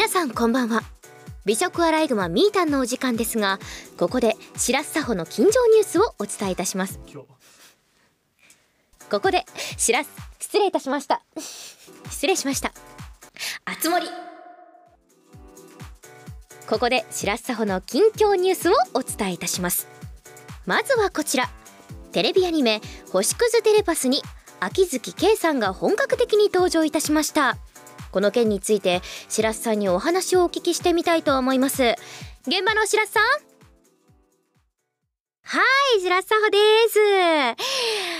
[0.00, 0.80] 皆さんこんばんは。
[1.44, 3.58] 美食アライグマミータンのお時間ですが
[3.98, 6.98] ここで白洲佐穂の近所ニュースをお伝えいたします。
[9.10, 9.44] ここで
[9.76, 11.20] 白洲失礼いたしました。
[12.08, 12.72] 失礼しました。
[13.66, 14.06] あつ森
[16.66, 19.86] ここで白洲佐穂の近況ニュースをお伝えいたします。
[20.64, 21.50] まずはこちら。
[22.12, 22.80] テレビアニメ
[23.12, 24.22] 星屑テレパスに
[24.60, 27.58] 秋月圭さんが本格的に登場いたしました。
[28.10, 31.94] この件について白洲さんにお話をお聞きしてみたいと思います。
[32.46, 33.22] 現場の白洲さん。
[35.42, 35.58] は
[35.96, 36.98] い白洲佐穂です。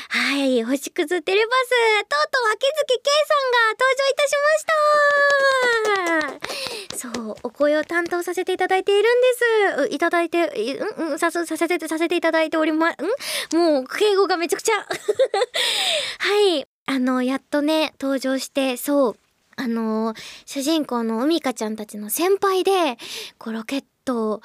[0.08, 1.70] はい星屑テレパス
[2.08, 4.58] とうとう秋月圭さんが登場いたしま
[6.28, 6.40] し
[6.92, 6.96] た。
[6.96, 9.20] そうお声を担当させていただいているん
[9.86, 9.94] です。
[9.94, 12.96] いただいてうんうんささせてさせていただいておりまん？
[13.56, 14.72] もう敬語がめちゃくちゃ。
[14.74, 14.86] は
[16.58, 16.66] い。
[16.86, 19.16] あのやっとね登場してそう。
[19.60, 20.14] あの
[20.46, 22.96] 主人公の海香ちゃんたちの先輩で
[23.36, 24.40] こうロケット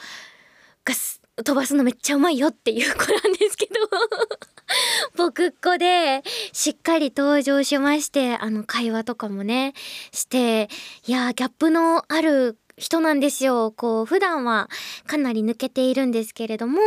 [0.84, 0.94] が
[1.42, 3.74] 飛ばすのめっちゃうまいよっていう子なんですけど。
[5.16, 9.74] 僕っ子でしっかり登場しましてあの会話とかもね
[10.12, 10.70] して
[11.06, 13.72] いやギャップのある人なんですよ。
[13.72, 14.70] こう普段は
[15.08, 16.80] かなり抜けているんですけれども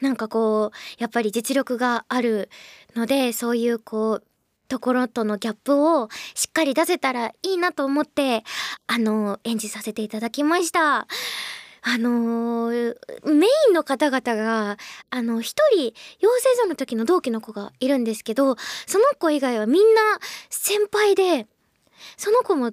[0.00, 2.48] なんかこうやっぱり実力がある
[2.94, 4.24] のでそういうこう
[4.70, 8.44] ところとのギャップをしっかり出せたらいいなと思って
[8.86, 11.08] あの演じさせていただきました。
[11.82, 14.76] あのー、メインの方々が
[15.08, 20.02] あの一人養成所の時の同期の子がいるんですけどその子以外はみんな
[20.50, 21.46] 先輩で
[22.18, 22.72] その子も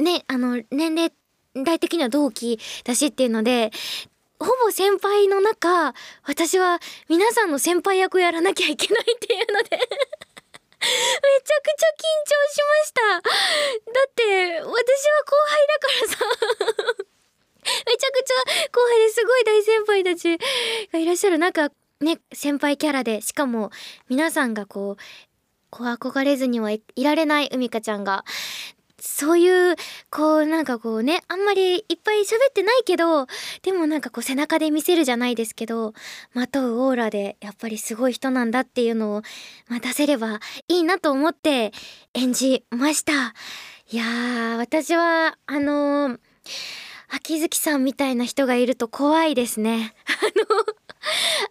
[0.00, 1.12] ねあの年齢
[1.54, 3.70] 代的には同期だしっていうので
[4.40, 9.78] ほぼ先輩の中私は皆さんの先輩役をやらなきゃいけないっていうので
[10.80, 13.02] めちゃくちゃ緊張しました。
[13.12, 17.04] だって、私は後輩だからさ
[17.86, 18.34] めちゃくちゃ
[18.72, 20.38] 後輩ですごい大先輩たち
[20.92, 23.70] がいらっしゃる中、ね、先輩キャラで、しかも
[24.08, 25.02] 皆さんがこう、
[25.70, 28.24] こう憧れずにはいられない海香ちゃんが、
[29.00, 29.76] そういう、
[30.10, 33.26] こう、なんかこうね、あんまりいっぱい喋ってないけど、
[33.62, 35.94] でもなんかこう背中で見せるじゃないですけど、
[36.34, 39.22] まとうオーラでやっぱりすごい人なんだっていうのを、
[39.68, 41.72] まあ、出せればいいなと思って
[42.14, 43.34] 演じました。
[43.90, 46.18] いやー、私は、あのー、
[47.10, 49.94] 秋月さんみたいな人がいると怖いですね。
[50.06, 50.62] あの、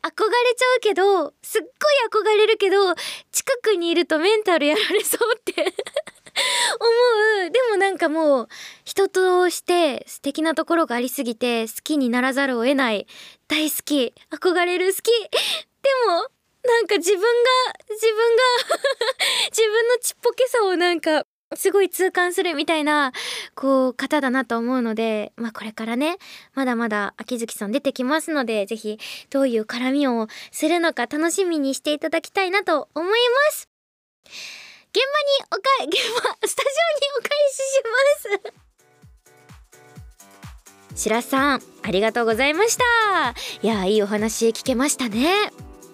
[0.03, 2.93] 憧れちゃうけど、すっごい憧れるけど、
[3.31, 5.73] 近くにいるとメンタルやられそうって思う
[6.79, 7.06] でもなん
[8.07, 8.47] かもう
[8.85, 13.07] 人として素敵なところがありすぎて好きにならざるを得ない
[13.47, 15.11] 大好き憧れる好き。
[15.83, 16.27] でも
[16.63, 17.25] なんか自分が
[17.89, 18.43] 自分が
[19.51, 21.25] 自分のちっぽけさをなんか
[21.55, 23.13] すごい痛感するみたいな
[23.55, 26.17] こう方だなと思うのでまあこれからね
[26.53, 33.69] まだまだ秋月さん出てきますので是非どういう絡みをするのか楽しみにしていただきたいなと思います。
[34.91, 35.91] 現場におか現
[36.23, 38.51] 場スタジオにお返ししま
[40.95, 40.97] す。
[41.07, 42.83] 白さんありがとうございました。
[43.61, 45.51] いやいいお話聞けましたね。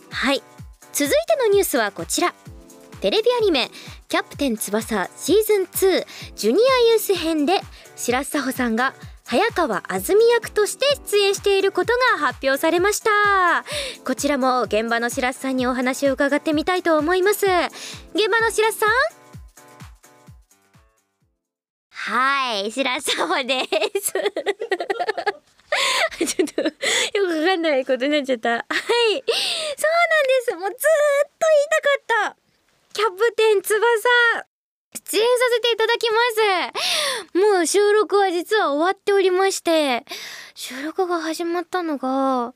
[0.09, 0.41] はい。
[0.93, 2.33] 続いてのニュースはこちら。
[3.01, 3.69] テレビアニメ
[4.07, 7.59] 「キャプテン翼シーズン2ジュニアユース編」で
[7.97, 8.93] 白洲佐穂さんが
[9.33, 13.65] 早川あずみ役として出演していることが発表されました。
[14.05, 17.47] こちらも現場の白洲さんにお話を伺ってみたいと思います。
[18.13, 18.89] 現場の白洲さん？
[21.89, 23.63] はい白洲佐穂で
[23.99, 24.13] す。
[26.27, 26.69] ちょっとよ
[27.25, 28.49] くわかんないことになっちゃった。
[28.49, 28.61] はい。
[28.61, 29.23] そうなん
[30.27, 30.55] です。
[30.57, 32.37] もうずっと言いたかった。
[32.93, 34.52] キャプテン翼。
[34.95, 36.17] 出演させていただきま
[37.33, 37.55] す。
[37.55, 40.05] もう収録は実は終わっておりまして
[40.55, 42.53] 収録が始まったのが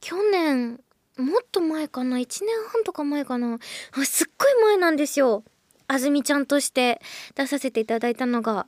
[0.00, 0.80] 去年
[1.16, 3.58] もっと前かな？1年半とか前かな？
[4.04, 5.44] すっごい前なんですよ。
[5.86, 7.00] あずみちゃんとして
[7.34, 8.66] 出させていただいたのが。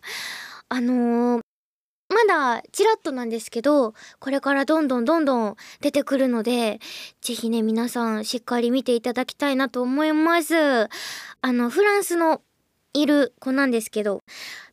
[0.69, 1.42] あのー、
[2.08, 6.80] まだちらっとなんですけどこれからどんどんどんどん出てくるので
[7.20, 10.54] 是非ね皆さんしっかり見ていただきたいなと思います。
[10.54, 10.88] あ
[11.44, 12.42] のフランスの
[13.02, 14.22] いる子なんですけど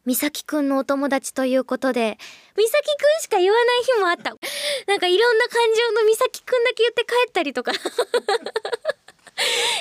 [0.06, 2.18] 美咲くんのお友達ということで
[2.56, 2.88] 美咲く
[3.20, 4.36] んしか言わない日もあった。
[4.88, 7.72] なんかいろんな感情の美咲くんだけ言って帰ったりとか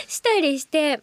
[0.08, 1.00] したりして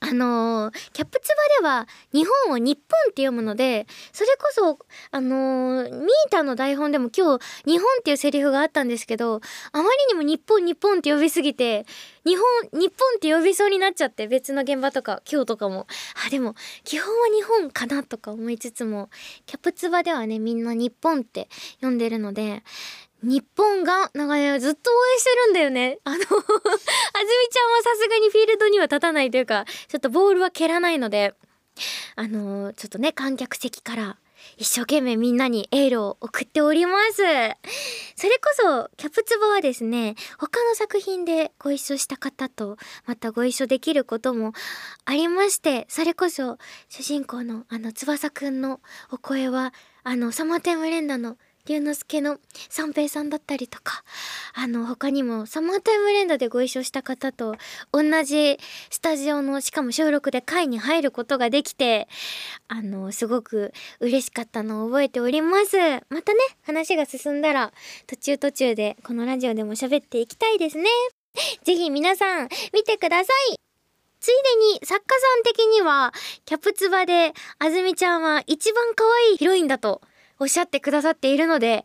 [0.00, 1.30] あのー、キャプツ
[1.62, 4.78] バでは日本を日本って読むのでそれこそ
[5.10, 9.40] あのー、ミータの台本でも今日日本っていうセリフがあったんですけど
[9.72, 11.86] あまりにも日本日本って呼びすぎて
[12.24, 15.86] 日本日本って呼びそうになっちゃって別の現場とか今日とかも。
[16.26, 16.54] あでも
[16.84, 19.10] 基本は日本かなとか思いつつも
[19.46, 21.48] キャプツバではねみんな日本って
[21.80, 22.62] 呼んでるので
[23.22, 25.98] 日本が、なんかね、ずっと応援してるんだよね。
[26.04, 31.34] あの あずみちゃんはさすがにフィールドには立たないというか、ちょっとボールは蹴らないので、
[32.14, 34.18] あのちょっとね、観客席から
[34.56, 37.22] 一生懸命みんなにエールを送っております。
[38.16, 42.76] それこそ、キャプツバはですね、他の作品でご一緒した方と
[43.06, 44.52] またご一緒できることも
[45.04, 46.58] ありまして、それこそ
[46.88, 48.80] 主人公のあの翼くんの
[49.10, 49.74] お声は、
[50.04, 51.36] あの、サマーテンムレンダの
[51.66, 52.38] 龍之介の
[52.70, 54.04] 三平さんだったりとか、
[54.54, 57.56] あの、他にもサマータイム連打でご一緒した方と
[57.92, 58.58] 同じ
[58.90, 62.08] スタジオの、しかも収録で会に入ることができて、
[62.68, 65.76] あの、すごく嬉しかったのを覚えております。
[66.08, 67.72] またね、話が進んだら、
[68.06, 70.84] 途中途中でこのラジオでも喋っていきたいですね。
[71.64, 73.56] ぜひ皆さん、見てください。
[74.20, 76.12] ついでに作家さん的には
[76.46, 80.00] キャプツバであずみちゃんは一番可愛いヒロインだと
[80.38, 81.84] おっしゃってくださっているので、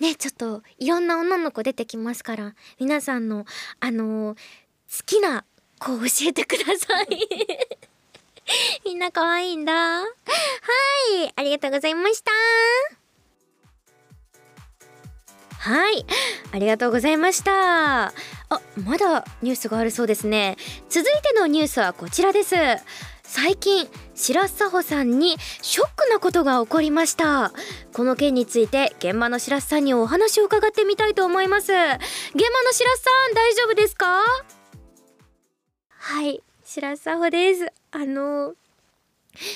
[0.00, 3.44] ね、ちょっといろんな女の子出てきますから、皆さんの、
[3.80, 5.44] あのー、好きな
[5.78, 7.28] 子を教えてください。
[8.84, 9.72] みんな可愛いんだ。
[9.72, 10.06] は
[11.24, 12.32] い、ありがとうございました。
[15.58, 16.04] はい、
[16.52, 18.06] ありがとうございました。
[18.06, 18.12] あ、
[18.84, 20.56] まだニュースがあるそうですね。
[20.88, 22.56] 続いてのニュースはこちらです。
[23.34, 27.50] 最近白洲穂さんにショックなことが起こりました。
[27.94, 31.72] この件について現場の白洲さんにお話を伺ってみたいと思います。
[31.72, 31.98] 現場の
[32.72, 34.22] 白洲さん大丈夫ですか？
[35.88, 37.72] はい白洲穂です。
[37.90, 38.52] あの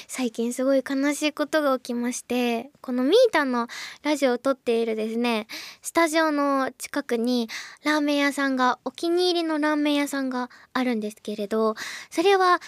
[0.08, 3.68] 最近すごい悲しいことが起きましてこのミータの
[4.02, 5.48] ラジオを撮っているですね
[5.82, 7.50] スタジオの近くに
[7.84, 11.74] ラーメン屋さんがお気に入りのラーメン屋さんがあるんですけれど
[12.08, 12.62] それは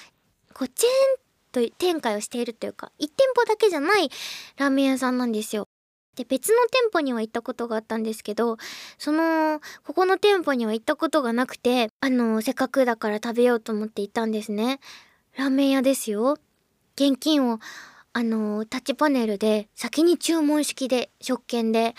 [0.58, 4.10] こうチェーンと展開をしているというか1店舗だけじゃない
[4.56, 5.68] ラーメン屋さんなんですよ。
[6.16, 8.56] で別の店舗には行ったことがあったんですけど
[8.98, 14.80] そのここの店舗には行ったことがなくてあのせっかくだから食べようと思って行ったんですね。
[15.36, 16.36] ラーメン屋ですよ。
[16.96, 17.60] 現金を
[18.12, 21.94] あのタッチパネルで先に注文式で食券で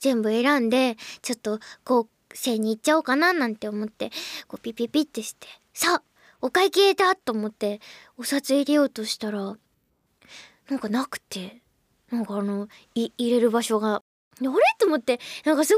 [0.00, 4.10] 全部選んでちょっとこうせに行っちゃおうかななんて思って
[4.48, 6.11] こうピピピってしてさあ
[6.42, 7.80] お会計だと思って
[8.18, 9.56] お札入れようとしたら
[10.68, 11.62] なんかなくて。
[12.10, 13.94] なんかあの入れる場所が。
[13.94, 14.02] あ
[14.44, 14.48] れ？
[14.78, 15.18] と思って。
[15.46, 15.74] なんかす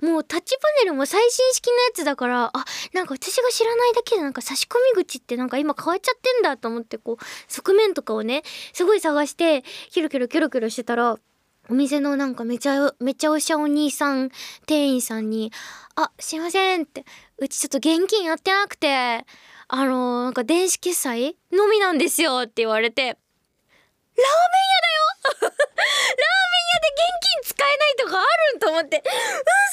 [0.00, 8.42] ごいもうタッチパネルも最新式のやつだからあなんか私が知らないだけでなんか差し込み口ってなんか今変わっちゃってんだと思ってこう側面とかをね
[8.72, 11.20] すごい探してキロキロキロキロしてたら
[11.68, 14.30] お店のなんかめちゃめちゃおしゃお兄さん
[14.66, 15.52] 店員さんに
[15.94, 17.04] 「あすいません」って
[17.38, 19.24] 「うちちょっと現金やってなくて
[19.68, 23.16] あのー、なんか電子決済のみなんですよって言われて、ラーメン
[24.16, 24.22] 屋
[24.80, 24.96] だよ
[25.32, 25.54] ラーメン屋
[26.80, 28.22] で現金使えないとかあ
[28.52, 29.18] るんと思って、うん、そうそ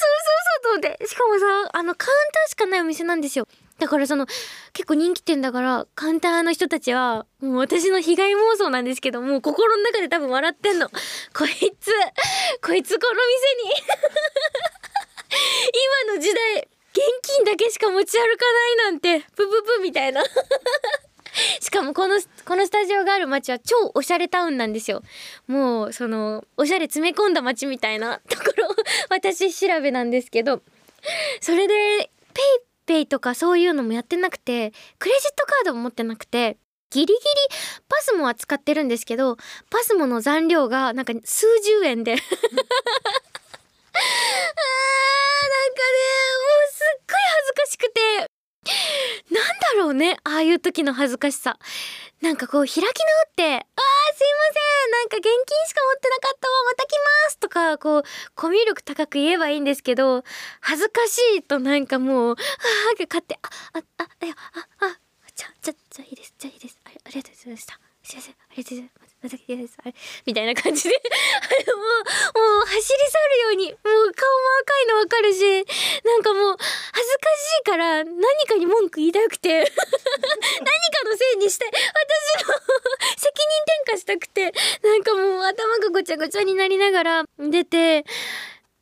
[0.24, 0.30] そ
[0.78, 1.06] うと思って。
[1.06, 3.46] しかもさ、あの、カウンターしかないお店なんですよ。
[3.78, 4.26] だからその、
[4.72, 10.88] 結構人気店だから、カウンターの人たちは、もう私の被害妄想なんですけど、もう心の中で多分笑ってんの。
[10.88, 10.96] こ
[11.46, 11.50] い
[11.80, 11.92] つ、
[12.62, 13.70] こいつこの店に
[16.06, 20.22] 今の時代、現金だけしか持ち歩かないなんてブブブみたいな。
[21.60, 25.02] しかもこのこのスタジオがある街は超おしゃれタウンなんですよ。
[25.48, 28.68] もうそのおしゃれ詰め込んだ街みたいな ところ
[29.10, 30.62] 私調べなんですけど。
[31.40, 36.56] それでペイペイとかそういうのもやってなくてクレジットカードも持ってなくて
[36.88, 37.18] ギリギリ
[37.88, 39.36] パスモは使ってるんですけど
[39.68, 42.16] パスモの残量がなんか数十円で。
[49.84, 51.58] ろうねああいう時の恥ずかしさ。
[52.22, 52.90] なんかこう開き直っ
[53.36, 54.90] て「あーすいません。
[54.92, 56.92] なんか現金しか持ってなかったわまた来
[57.26, 58.02] ます」とかこう
[58.34, 60.24] コミュ力高く言えばいいんですけど
[60.60, 64.98] 恥ずかしいとなんかもう「ああ」が勝って「あああいやああ
[65.34, 66.78] じゃじゃじゃいいですじゃいいです。
[66.84, 67.78] ありありがとうございました。
[68.02, 68.34] すいません。
[68.34, 69.03] ありがとうございます。
[69.26, 69.94] あれ？
[70.26, 70.94] みたいな感じで。
[70.94, 74.06] もう、もう走り去るように、もう顔も
[74.62, 75.40] 赤いのわかるし、
[76.04, 76.56] なんかもう
[76.92, 79.72] 恥ずかしいから何かに文句言いたくて 何か
[81.04, 82.54] のせいにして、私の
[83.16, 84.52] 責任転嫁したくて、
[84.82, 88.04] なんかもう頭がごちゃごちゃになりながら出て、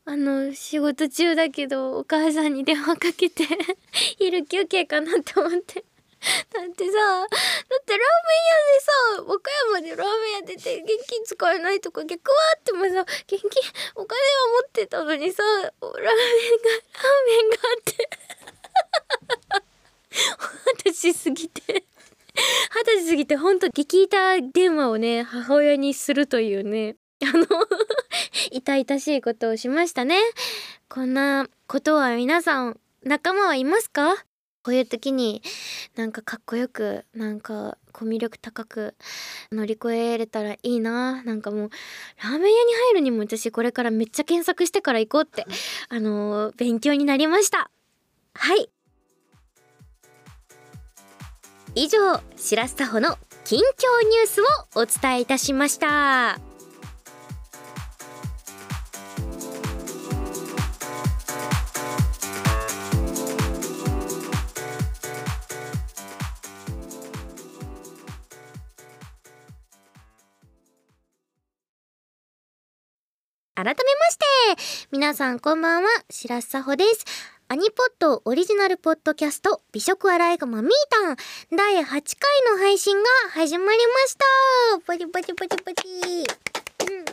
[0.05, 3.45] あの、仕事中だけど、お母さんに電話かけて
[4.19, 5.85] 昼休憩かなって思って
[6.52, 8.02] だってさだってラーメン屋
[8.75, 13.41] でさ和歌山でラーメン屋出て現金使えないとか逆はあってもさ現金
[13.97, 14.26] お金は
[14.62, 16.12] 持ってたのにさラーメンがラー
[17.26, 18.09] メンがあって。
[20.87, 21.62] 二十歳過ぎて。
[22.35, 24.17] 二十歳過ぎてほんと激痛
[24.52, 27.47] 電話をね母親にするというねあの
[28.50, 30.19] 痛々しいことをしましたね。
[30.88, 34.25] こんなことは皆さん仲間はいますか？
[34.62, 35.42] こういう時に
[35.97, 38.95] なんかかっこよくなんかコミュ力高く
[39.50, 41.23] 乗り越えれたらいいな。
[41.25, 41.71] なんかもう
[42.23, 45.45] ラーメン屋に入るにも私これからめっちゃ検索してから行こうって
[45.88, 47.71] あのー、勉強になりました。
[48.35, 48.71] はい。
[51.75, 54.45] 以上しらすたほの近況ニュースを
[54.83, 56.51] お伝えいたしました。
[73.62, 74.25] 改めまして
[74.90, 77.04] 皆さんこんばんは白洲穂です。
[77.47, 81.16] アニポッドオリジナルポッドキャスト美食アライグマミータン。
[81.57, 81.97] 第8回
[82.50, 84.25] の配信が始まりました。
[84.85, 85.87] ポチポチポチポチ、
[86.90, 87.04] うん、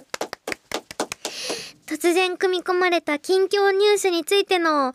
[1.85, 4.93] 突然組み込まれた近況ニュースについての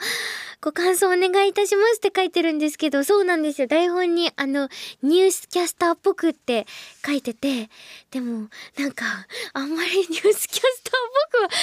[0.64, 3.66] ご感想お願いいたしますって書いてるんですけど、そうなんですよ。
[3.66, 4.70] 台本にあの、
[5.02, 6.66] ニュースキャスターっぽくって
[7.04, 7.68] 書いてて、
[8.10, 9.04] でも、なんか、
[9.52, 11.02] あんまり ニュースキャスターっ
[11.32, 11.54] ぽくはなか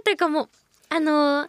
[0.00, 0.50] ったかも。
[0.90, 1.48] あの、頭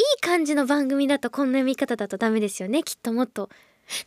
[0.00, 2.82] い感じの番組だとこんな読み方だとダメですよね。
[2.82, 3.50] きっともっと。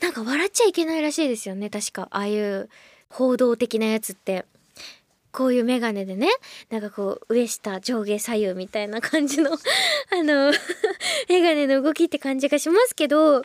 [0.02, 1.70] なんか笑っちゃいけないらしいですよね。
[1.70, 2.08] 確か。
[2.10, 2.72] ああいう
[3.10, 4.46] 報道的なやつって。
[5.38, 6.30] こういうメガネでね
[6.72, 9.58] なんかこう上下上下左右みたいな感じの あ
[10.24, 10.52] の
[11.30, 13.44] メガネの動きって感じがしますけど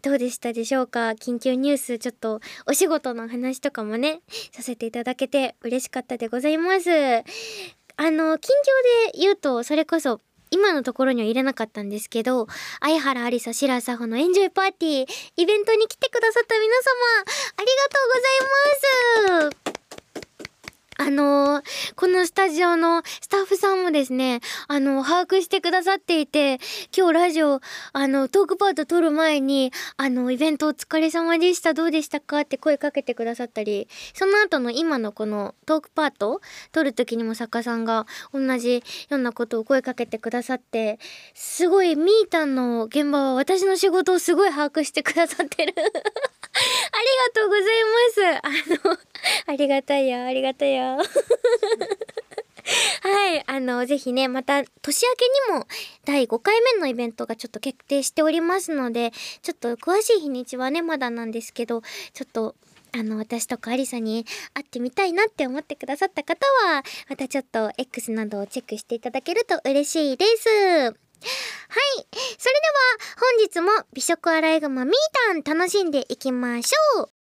[0.00, 1.10] どうでしたでしょうか？
[1.10, 4.22] 緊急ニュースちょっとお仕事の話とかもね
[4.52, 6.88] させていただけて嬉しかったでございます。
[6.90, 8.56] あの近
[9.10, 12.46] 況で言うとそれこそ今のところには入れなかったんですけど
[12.80, 16.82] 相原ありさ白佐穂のエンジョイパーティーイベントに来てくださった皆様
[17.56, 18.08] ありがとう
[19.28, 19.83] ございます。
[20.96, 26.60] あのー、このスタジオのスタッフさんもですね、あのー、把握してくださっていて、
[26.96, 27.60] 今日ラジオ、
[27.92, 32.40] あの、トークパート撮る前に、あの、イベントお疲れ様でした、どうでしたか？
[32.40, 36.40] って声かけてくださったり、その後の今のこのトークパート
[36.72, 40.98] 撮る時にも作家さんが同じようなことを声かけてくださって、
[41.34, 45.74] すごいミータンの現場は私の仕事をすごい把握してくださってる。
[45.76, 45.90] あり
[47.34, 47.64] がとうござい
[48.44, 48.86] ます。
[48.86, 48.98] あの、
[49.46, 50.98] ありがたいよ、ありがたいよ。
[53.02, 55.66] はい、あの、ぜひね、また年明けにも
[56.04, 59.12] 第5回目のイベントがちょっと決定しておりますので、
[59.42, 62.54] ちょっと詳しい日にちはね、まだなんですけど、ちょっと
[62.96, 70.48] あの、私とかアリサに会ってみたいなって思ってくださった方は、またちょっと X などをチェックしていただけると嬉しいです。
[70.48, 70.92] はい。
[72.38, 74.94] それでは、本日も美食アライグマミー
[75.42, 77.23] タン楽しんでいきましょう。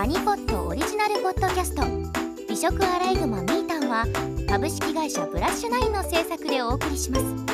[0.00, 1.82] アニポッドオリジナルポッドキャスト。
[2.48, 4.06] 美食アライグマミータンは
[4.48, 7.49] 株式会社ブラッシュナインの制作でお送りします。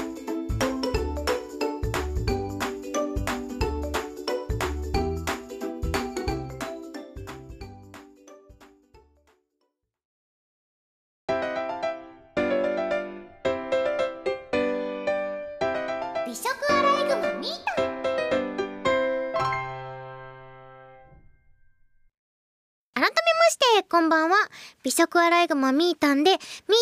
[24.87, 26.39] 美食アライグマミータンで、ミー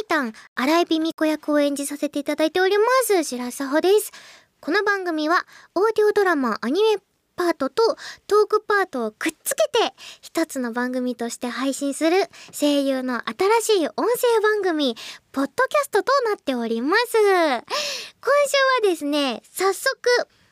[0.07, 3.25] タン、荒井美美子役を演じさせていただいております。
[3.25, 4.13] 白沙穂です。
[4.61, 7.01] この番組は、オーディオドラマ、アニメ
[7.35, 7.97] パートと
[8.27, 13.23] トークパートをくっつけて一つの番組として配信する声優の
[13.63, 14.95] 新しい音声番組
[15.33, 19.99] ポッドキャストとなっております今週はですね早速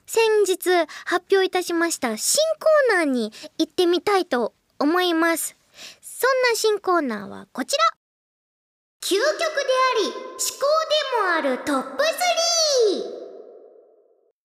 [0.06, 0.70] 先日
[1.04, 2.40] 発表いたしました新
[2.88, 5.61] コーナーに行ってみたいと思います
[6.22, 7.82] そんな新コーナーはこちら
[9.02, 10.68] 究極であり思考
[11.42, 13.22] でもあるトップ 3!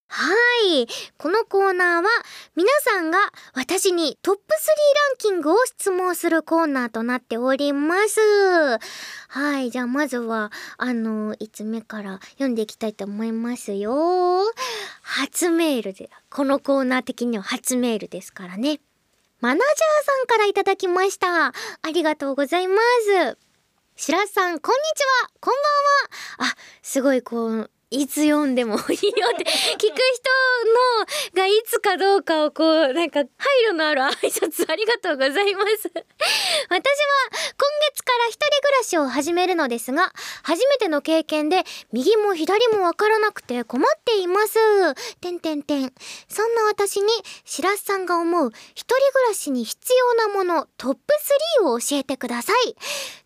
[0.08, 0.34] は
[0.66, 0.88] い。
[1.20, 2.10] このコーナーは
[2.56, 3.20] 皆さんが
[3.54, 4.54] 私にトップ3ラ
[5.14, 8.20] ンキングを質問するコーナーとなっております。
[9.28, 9.70] はい。
[9.70, 14.52] じゃあまずは、あの、5つ目から読んでいきたいと思いますよ。
[15.04, 18.80] 初メールで、このコーナー的には初メールですからね。
[19.40, 19.68] マナージャー
[20.06, 21.48] さんからいただきました。
[21.48, 21.54] あ
[21.94, 23.38] りがとうございます。
[23.96, 25.30] 白洲さん、こんにちは。
[25.40, 25.54] こん
[26.40, 26.54] ばんは。
[26.54, 30.28] あ、すごいこう、いつ読んでもいいよって聞く人
[31.38, 33.28] のがいつかどうかをこうなんか配
[33.70, 35.90] 慮のある挨拶ありがとうございます。
[35.90, 36.04] 私は
[36.70, 36.84] 今
[37.94, 40.12] 月から一人暮らしを始めるのですが
[40.44, 41.64] 初めての経験で
[41.94, 44.56] 右も左もわからなくて困っています。
[45.22, 45.94] てんてんてん。
[46.28, 47.08] そんな私に
[47.46, 51.00] 白洲さんが思う一人暮らしに必要なものトップ
[51.62, 52.76] 3を教えてください。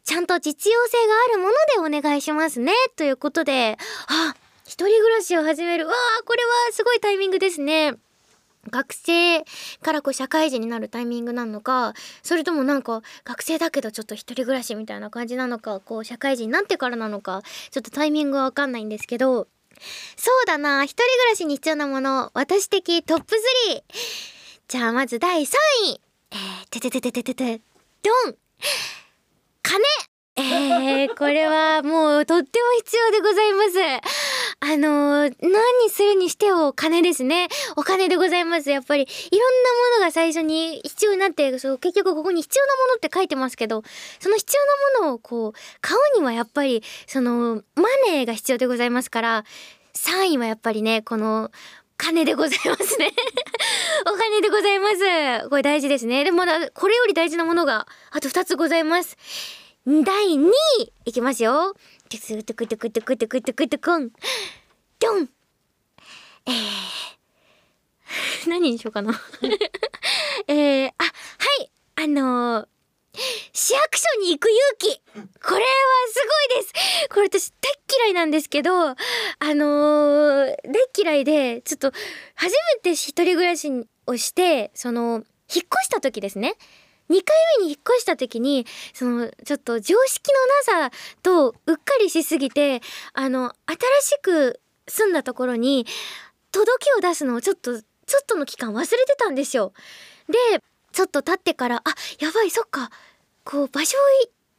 [0.04, 1.46] ちゃんと実用性があるも
[1.86, 2.74] のでお願いしますね。
[2.96, 3.78] ということで
[4.08, 5.88] あ一人暮らしを始める。
[5.88, 7.96] わあこれはすごいタイミングですね。
[8.70, 9.44] 学生
[9.82, 17.42] からこう社会人になるタイミングなのかそれともなんか学生だけどちょっと一人暮らしみたいな感じなのかこう社会人になってからなのか
[17.72, 19.48] ちょっとタイミングはわかんないんですけど。
[20.16, 20.84] そうだな。
[20.84, 23.36] 一人暮らしに必要なもの私的トップ
[23.76, 23.84] 3
[24.68, 25.56] じゃあまず第3
[25.86, 26.02] 位。
[26.32, 27.62] えー、ててててててて
[28.04, 28.36] ドン。
[29.64, 29.84] 金
[30.38, 33.78] えー、これはもうとっても必要でございます。
[34.74, 37.50] あのー、何するにしても金ですね。
[37.76, 38.70] お金でございます。
[38.70, 43.84] やっぱりいろんなものが最初に必要になって、そう結局ここに必要なものって書いてますけど、
[44.20, 49.44] その必要なものをこう買うにはやっぱりそのマネーが必要でございますから、
[49.94, 51.52] 3位はやっぱりね、この
[52.02, 53.12] 金でございますね。
[54.12, 55.50] お金でございます。
[55.50, 56.24] これ大事ですね。
[56.24, 59.18] でもまだこれより大事なものがあと2つございます。
[59.86, 60.02] 第
[60.34, 61.76] 2位いきますよ。
[62.10, 64.12] トゥクトゥクトゥクトゥクトゥクトゥクトゥクン。
[65.00, 65.30] ドン
[66.48, 69.14] えー、 何にしようかな。
[70.48, 71.12] えー、あ、は
[71.64, 72.68] いあのー、
[73.54, 75.02] 市役所に行く勇気
[75.44, 75.62] これは
[76.14, 78.96] すごいですこれ私大っ嫌いなんですけど、あ
[79.54, 80.56] のー、大っ
[80.98, 81.92] 嫌いで、ちょっと
[82.36, 83.70] 初めて一人暮らし
[84.08, 86.56] をして、その、引っ越した時ですね。
[87.10, 90.32] 2回目に引っ越した時にそのちょっと常識
[90.72, 95.86] のなさとうっかりしすぎてあの新しく住んだところに
[96.54, 97.84] 届けを出すのをちょっとちょ
[98.22, 99.74] っとの期間忘れてたんですよ。
[100.30, 101.82] でちょっと経ってからあ
[102.20, 102.90] やばいそっか。
[103.44, 104.02] こう場所を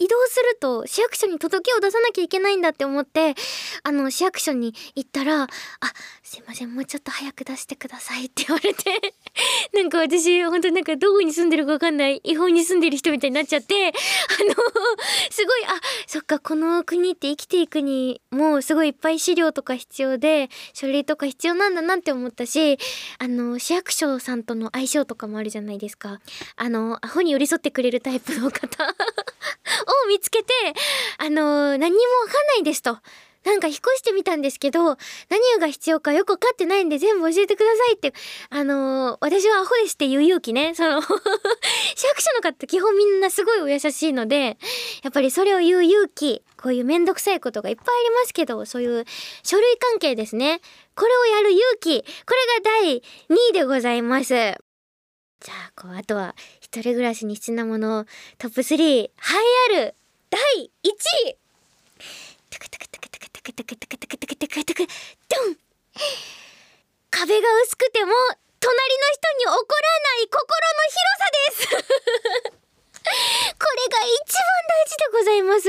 [0.02, 3.36] 移動すると市役所に届けを出さなきゃいけないんだって思って
[3.84, 5.48] あの市役所に行ったら「あ
[6.24, 9.14] すいませんもうちょっと早く出してください」って言われて
[9.72, 14.54] なんか私本当になんかどこに住んでるかわかんない違法に住んでる人みたいになっちゃってあの
[15.30, 22.76] すごいあそっかこの国って生きていくにもうすごいいっぱい資料とか必要で書類とか必要なんだなって思ったし
[23.18, 26.18] あの市役所さんとの相性とかもあるじゃないですか。
[26.56, 28.94] あのアホに寄り添ってくれるタイプの方。
[30.04, 30.52] を見つけて
[31.18, 32.98] あの何もわかんないですと。
[33.44, 34.96] なんか引っ越してみたんですけど
[35.28, 38.14] 何が必要かよく分かってないんで全部教えてくださいって。
[38.50, 40.74] あのー私はアホですっていう勇気ね。
[40.74, 41.06] その市
[42.06, 44.58] 役所の方基本みんなすごいお優しいので
[45.02, 49.04] やっぱりそれを言う勇気こういうめんどくさいことがいっぱいありますけどそういう
[49.42, 50.60] 書類関係ですね。
[50.94, 53.02] これをやる勇気これが第2
[53.50, 54.34] 位でございます。
[55.42, 56.36] じゃあこうあとは
[56.72, 58.06] 一人暮らしに必要なもの
[58.38, 59.10] トップ3栄え
[59.78, 59.94] ある
[60.30, 60.88] 第1
[61.28, 61.36] 位。
[62.48, 64.86] トクトクトクトクトクトクトクトクトクトクトク。
[65.28, 65.58] ドン。
[67.10, 68.12] 壁が薄くても
[68.58, 71.28] 隣の人に怒らない心の広さ
[72.48, 72.61] です。
[73.02, 75.68] これが一番大事でございます。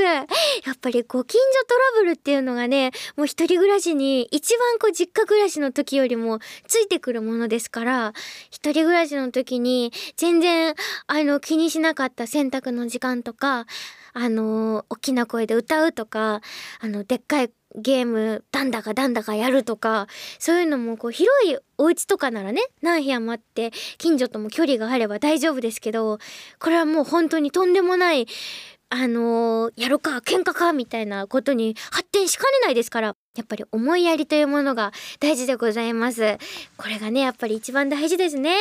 [0.66, 8.12] やっぱりご近所トラブルっていうのがねもう一人暮らしに一番こう実家暮らしの時よりもついてくるものですから
[8.50, 10.74] 一人暮らしの時に全然
[11.06, 13.66] あの気にしなかった洗濯の時間とか
[14.12, 16.40] あの大きな声で歌うとか
[16.80, 20.06] あのでっかいゲームだんだかだんだかやるとか
[20.38, 26.18] そういうのもこう広いお家とかならね何部屋もあって近所とも距離があれば大丈夫ですけど
[26.60, 28.26] これはもう本当にとんでもない
[28.96, 36.38] あのーやるか喧嘩かみたいなことに発展しかねないですからやっぱり思いやりというものが大事でございます。
[36.76, 38.54] これがねやっぱり一番大事ですね。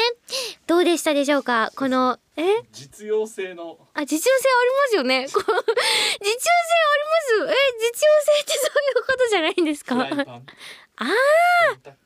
[0.66, 1.72] どうでしたでしょうか？
[1.76, 2.42] このえ？
[2.72, 3.78] 実用性の。
[3.94, 5.28] あ、実用性ありますよね。
[5.30, 7.54] 実用性あります。
[7.54, 9.96] え、実用性ってそういうことじゃないんですか？
[10.02, 10.08] あー。
[10.08, 12.03] 洗濯機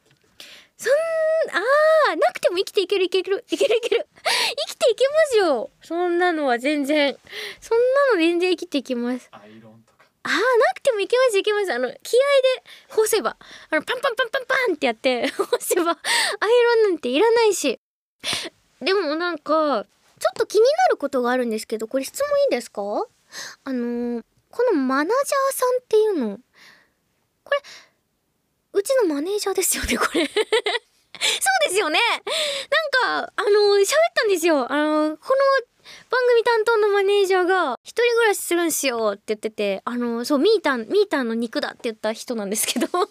[0.78, 0.94] そん、
[1.56, 4.08] あー、なくても生きていけるいけるいけるいける。
[4.24, 5.70] 生きていけますよ。
[5.82, 7.18] そんなのは全然。
[7.60, 9.28] そんなの全然生きていきます。
[9.32, 10.40] アイロンとかあーな
[10.76, 12.20] くてもいけますいけますあの気合
[12.60, 13.38] で干せば
[13.70, 17.80] あのパンパンパンパンパンってやって 干せばアイロンなんていらないし
[18.82, 19.86] でもなんか
[20.20, 22.82] ちょっと気になることがあるんですけどこれ質問いいですか？
[23.64, 26.40] あのーこのマナジャーさんっていうの
[27.44, 27.60] これ
[28.78, 30.26] うちのマネージャーですよねこれ。
[30.28, 30.36] そう
[31.70, 32.00] ですよね。
[33.02, 34.72] なんかあの喋ったんですよ。
[34.72, 35.68] あのこの
[36.10, 42.88] 番組担当のマネージャーが一人暮らしするんすよって言っててあのそうミータンミータンの肉だって言った人なんですけど。
[42.94, 43.08] あの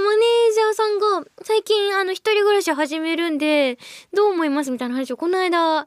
[0.00, 3.78] マネージャーさんが最近あの一人暮らし始めるんで
[4.12, 5.86] どう思いますみたいな話をこの間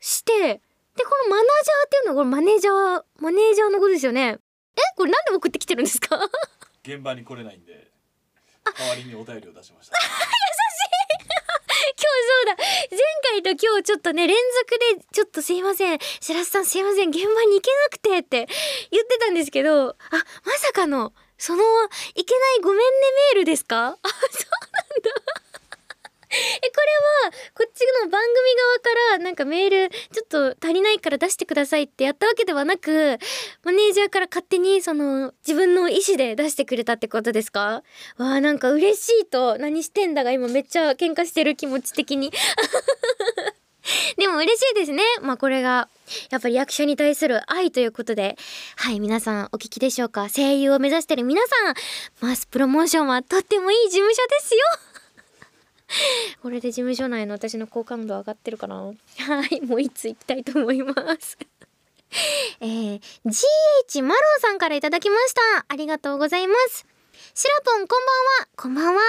[0.00, 0.60] して
[0.96, 4.38] でこのマナージャーっていうのはこれマネージャーマネージャーのことですよね。
[4.76, 6.18] えこれなんで送ってきてるんですか？
[6.86, 7.90] 現場に来れないんで
[8.78, 9.98] 代わりにお便りを出しました。
[9.98, 10.06] 今
[11.98, 12.56] 日そうだ。
[12.90, 13.00] 前
[13.42, 14.36] 回と今日ちょっとね連
[14.68, 15.98] 続でちょっとすいません。
[16.20, 17.08] 白洲さんすいません。
[17.10, 18.46] 現場に行けなくてって
[18.90, 19.94] 言ってたんですけどあ
[20.44, 21.62] まさかのその
[22.14, 22.84] いけないごめんね
[23.34, 23.88] メールですか？
[23.88, 24.02] あそうなん
[25.02, 25.10] だ。
[26.30, 33.18] えこれはこっちの番組側からなんかメールちょっと足りないから出してくださいってやったわけではなく
[33.64, 37.82] マネージャーから勝手にその自分の意思で出してくれたってことですか？
[38.18, 42.32] わあなんか嬉しいと何してんだが今めっちゃ喧嘩してる気持ち的に。
[44.18, 45.02] でも嬉しいですね。
[45.22, 45.88] まあこれが
[46.30, 48.36] やっぱり役者に対する愛ということで。
[48.76, 50.28] はい皆さんお聞きでしょうか？
[50.28, 51.74] 声優を目指してる皆さん
[52.20, 54.60] マスプロモーションはとってもいい事務所ですよ。
[56.42, 58.76] これで事務所内の私の好感度上がってるかな？
[58.84, 58.92] は
[59.50, 61.38] いもういつ行きたいと思います。
[62.60, 65.64] えー、GH マロンさんからいただきました。
[65.68, 66.86] ありがとうございます。
[67.34, 68.48] シラポンこんばんは。
[68.56, 69.00] こんばんは。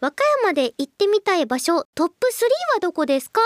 [0.00, 3.40] 和歌山で行ってみたい場所トップ3はどこですか？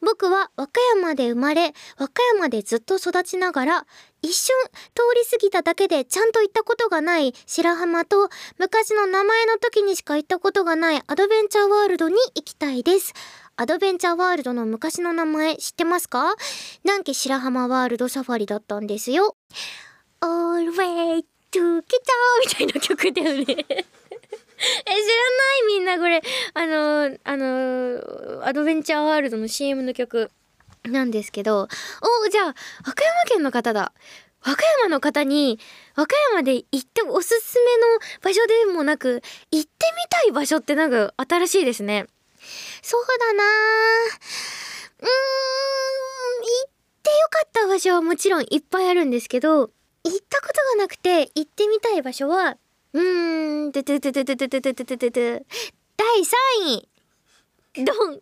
[0.00, 3.86] 僕は和歌山で生まれ和歌山でずっと育ちながら
[4.22, 4.54] 一瞬
[4.94, 13.12] 通り過ぎただけでちゃんと行ったことがない白浜と昔の名前の時にしか行ったことがないアドベンチャーワールドに行きたいです。
[13.56, 16.34] アドベンチャーワールドの昔の名前知ってますか？
[16.84, 19.36] 南紀白浜ワールドサファリだったんですよ。
[20.20, 21.82] All way to ケチャー
[22.46, 23.44] みたいな曲だよね。
[23.44, 25.04] え知らな
[25.64, 25.66] い？
[25.66, 26.22] みんなこれ。
[26.54, 30.30] あのあのアドベンチャーワールドの CM の曲。
[30.84, 31.68] なんですけど
[32.24, 32.44] おじゃあ
[32.84, 33.92] 和歌山県の方だ。
[34.44, 35.60] 和歌山の方に
[35.94, 37.84] 和歌山で行っておすすめの
[38.22, 42.06] 場所でもなく行ってみたい場所ってなんか新しいですね。
[42.82, 45.12] そうだなうーん行
[46.66, 46.70] っ
[47.02, 52.56] てよかった場所はもちろんいっぱいあるんですけど行ったことがなくて行ってみたい場所は
[52.92, 55.46] うーんてててててててててててて
[55.96, 56.06] 第
[56.66, 56.88] 3位
[57.74, 57.86] ドン。
[58.10, 58.20] なんで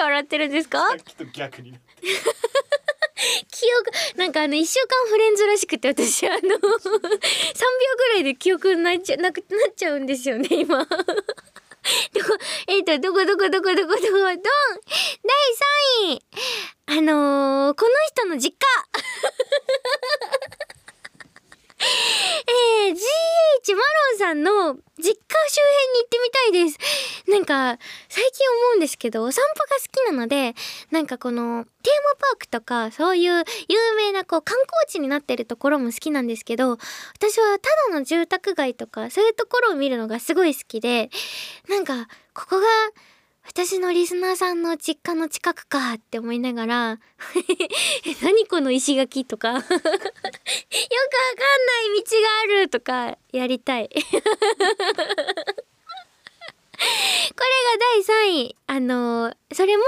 [0.00, 0.78] 笑ってるんですか？
[0.88, 1.78] さっきと逆にな
[3.50, 10.84] 記憶なんかあの1週間フレンズらしくて私あの 3秒ぐらいで記憶なっちゃなくなっちゃうんですよね今。
[10.84, 14.36] どこえっ、とどこどこどこどこどこドン。
[14.42, 14.42] 第
[16.10, 16.22] 3位。
[16.88, 18.66] あのー、この人の実家
[22.48, 23.82] えー、GH マロ
[24.14, 27.30] ンさんの実家周辺に行ってみたいです。
[27.30, 30.54] なんか、最近思うんですけど、お散歩が好きなので、
[30.90, 36.78] なんかこの、テーマパークとか、そういう有名なこう観光地になってるところも好きなんですけど、
[37.14, 41.10] 私はただの住宅街とか、そういうところを見るのがすごい好きで、
[41.68, 42.66] なんか、ここが、
[43.48, 46.98] 私のリスナーさんの実家の近くかって思いながら
[48.22, 49.52] 何この石垣とか。
[49.54, 49.94] よくわかんない
[52.02, 53.88] 道があるとかやりたい。
[53.94, 54.26] これが
[57.94, 58.56] 第3位。
[58.66, 59.84] あのそれも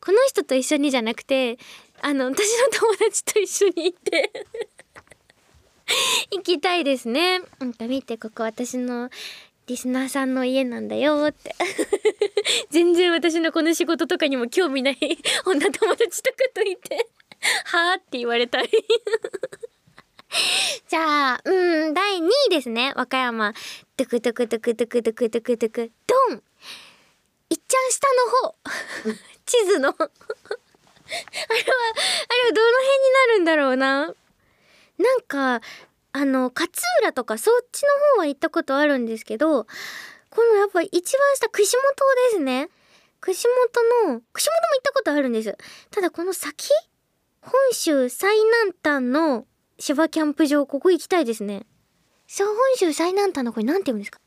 [0.00, 1.58] この人と一緒にじゃなくて
[2.00, 4.30] あの私の友達と一緒に行って
[6.30, 7.40] 行きたいですね。
[7.58, 9.10] なんか見てここ私の
[9.66, 11.54] リスナーさんの家なんだよって。
[12.70, 14.96] 全然私のこの仕事とかにも興味ない
[15.46, 17.08] 女友達とかといて。
[17.64, 18.68] はあって言われたり。
[20.88, 22.92] じゃあうん第2位ですね。
[22.94, 23.52] 和歌山。
[23.96, 25.92] トゥクトゥクトゥクトゥクトゥクトゥクトゥク。
[26.06, 26.42] ドン。
[27.50, 28.56] いっちゃん下の方。
[29.46, 29.88] 地図の。
[29.88, 30.10] あれはあれは
[32.52, 34.14] どの辺になるんだろうな。
[34.98, 35.60] なんか
[36.12, 36.70] あの勝
[37.02, 39.66] 浦とかそっちの方は行ったことあるんですけど
[40.30, 41.02] このやっぱ一番
[41.36, 41.82] 下串本
[42.32, 42.68] ですね。
[43.20, 43.46] 串
[44.04, 45.56] 本の串本も行ったことあるんです。
[45.90, 46.68] ただこの先
[47.42, 49.46] 本州最南端の
[49.78, 51.66] 芝キャンプ場ここ行きたいですね。
[52.26, 54.20] そう本州最南端のこれなんて言うんですか？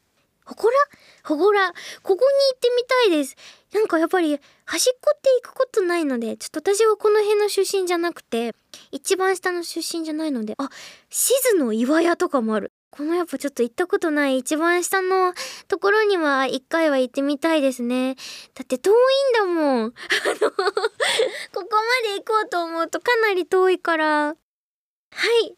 [0.45, 0.75] ほこら？
[1.23, 1.71] ほこら。
[1.71, 3.35] ここに行ってみたいです。
[3.73, 8.53] なんかやっぱり端っこって行くことないのでちょっと私はこの辺の出身じゃなくて
[8.91, 10.69] 一番下の出身じゃないのであ
[11.09, 12.71] 静の岩屋とかもある。
[12.95, 15.33] このやっぱちょっと行ったことない一番下の
[15.67, 18.13] ところには一回は行ってみたいですね。
[18.53, 19.81] だって遠いんだもん。
[19.85, 21.65] あのここま
[22.07, 24.05] で行こうと思うとかなり遠いから。
[24.27, 25.55] はい。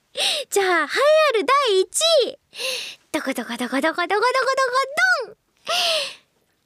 [0.49, 0.85] じゃあ栄えあ
[1.33, 1.85] る第1
[2.31, 2.39] 位。
[3.11, 4.21] どこどこどこどこどこどこどこ
[5.27, 5.35] ドン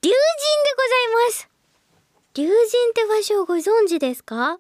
[0.04, 0.16] 龍神でござい
[1.30, 1.50] ます。
[2.36, 4.60] 龍神って場所をご存知ですか？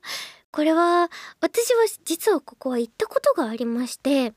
[0.51, 4.33] これは私は実はここは行ったことがありまして。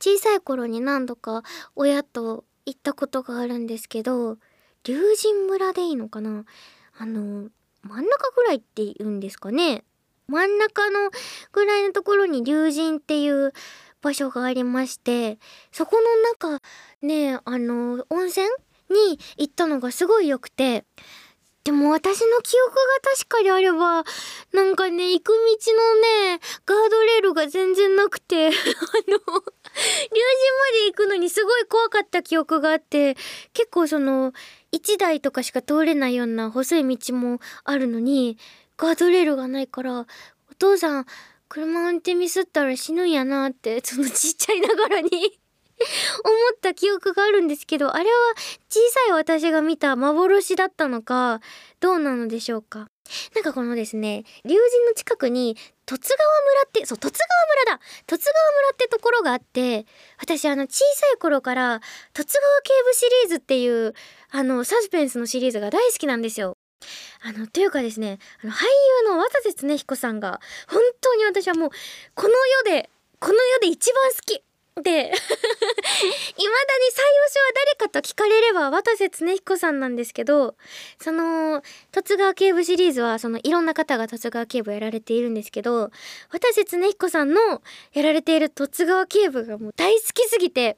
[0.00, 1.42] 小さい頃に何度か
[1.74, 4.38] 親と行ったことがあるんですけど
[4.84, 6.44] 龍神村でいいのかな？
[6.98, 7.48] あの
[7.82, 9.84] 真ん中ぐらいって言うんですかね？
[10.28, 11.10] 真ん中の
[11.52, 13.52] ぐらいのところに龍神っていう
[14.00, 15.38] 場所がありまして
[15.72, 16.62] そこの中
[17.02, 18.46] ねあの温泉
[18.88, 20.84] に行ったのがすごい良くて
[21.64, 22.80] でも私の記憶が
[23.16, 24.04] 確かであれば
[24.52, 25.94] なんかね行く道の
[26.30, 28.50] ねガードレールが全然なくて あ
[29.08, 29.42] の
[29.74, 33.16] 竜神まで行くのにすごい怖かった記憶があって
[33.52, 34.32] 結構その
[34.72, 38.38] 1台とかしか通れないような細い道もあるのに
[38.76, 40.06] ガードレールがないからお
[40.58, 41.06] 父さん
[41.48, 45.18] 車運転ミスったら死ぬんやなってそのちっちゃいながらに 思
[46.54, 48.10] った記憶があるんですけどあれは
[48.68, 51.40] 小さい私が見た幻だったのか
[51.80, 52.88] どうなのでしょうか？
[53.34, 57.80] なんかこのですね龍神の近くに十津川村ってそう十津川村だ。
[58.06, 59.86] 十津川村ってところがあって
[60.18, 61.80] 私あの小さい頃から
[62.14, 63.94] 十津川警部シリーズっていう
[64.30, 66.56] あのサスペンスのシリーズが大好きなんですよ。
[67.22, 68.64] あのというかですねあの俳
[69.04, 71.70] 優の渡瀬恒彦さんが本当に私はもう
[72.14, 74.42] この世でこの世で一番好き。
[74.82, 76.46] で 未だに
[76.92, 80.54] 最優秀は誰かと聞かれれば渡瀬恒彦さんなんですけど
[81.00, 81.62] その
[81.92, 85.90] 十津川警部シリーズはそのいろんな方が十津川警部やられているんですけど
[86.30, 87.62] 渡瀬恒彦さんの
[87.92, 90.76] やられている十津川警部がもう大好きすぎて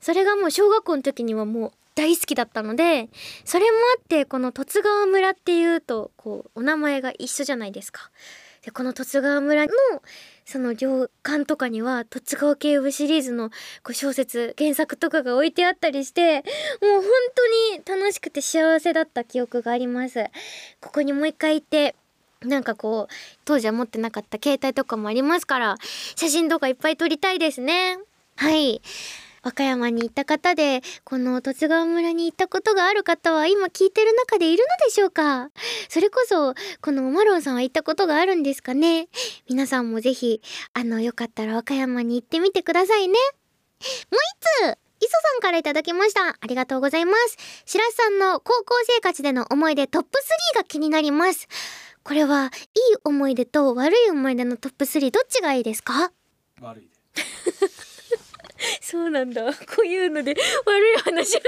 [0.00, 3.08] それがもう小学校の時にはもう大好きだったので
[3.44, 8.10] それもあってこの十津川村っていうとこうお名前が一緒じゃないですか。
[8.62, 9.72] でこの十津川村の
[10.44, 13.50] その旅館とかには十津川警部シリーズの
[13.82, 16.42] こ小説原作とかが置いてあったりしてもう
[17.00, 17.02] 本
[17.84, 20.24] 当に楽しくて幸せだった記憶があります。
[20.80, 21.96] ここにもう一回行って
[22.40, 25.76] なんかこう当時は持ってなかった携帯とかもありますから
[26.16, 27.98] 写真とかいっぱい撮りたいですね。
[28.36, 28.80] はい。
[29.42, 35.50] 和歌山に行った方でこの十津川村に行ったことがある方は今聞いてる中でいるのでしょうか？
[35.88, 39.08] それこそこのマロンさんは行ったことがあるんですかね？
[39.48, 40.40] 皆さんもぜひ
[40.74, 43.14] あのよかったら和歌山に行ってみてくださいね
[43.80, 46.28] もう一つ磯さんからいただきました。
[46.28, 47.36] ありがとうございます。
[47.66, 50.10] 白洲さんの高校生活での思い出トップ
[50.54, 51.48] 3が気になります。
[52.04, 56.12] これは、いい思い出と悪い思い出のトップ3どっちがいいですか？
[56.60, 56.88] 悪いで
[58.80, 59.52] そうなんだ。
[59.52, 61.36] こういうので悪い話。
[61.36, 61.44] オープ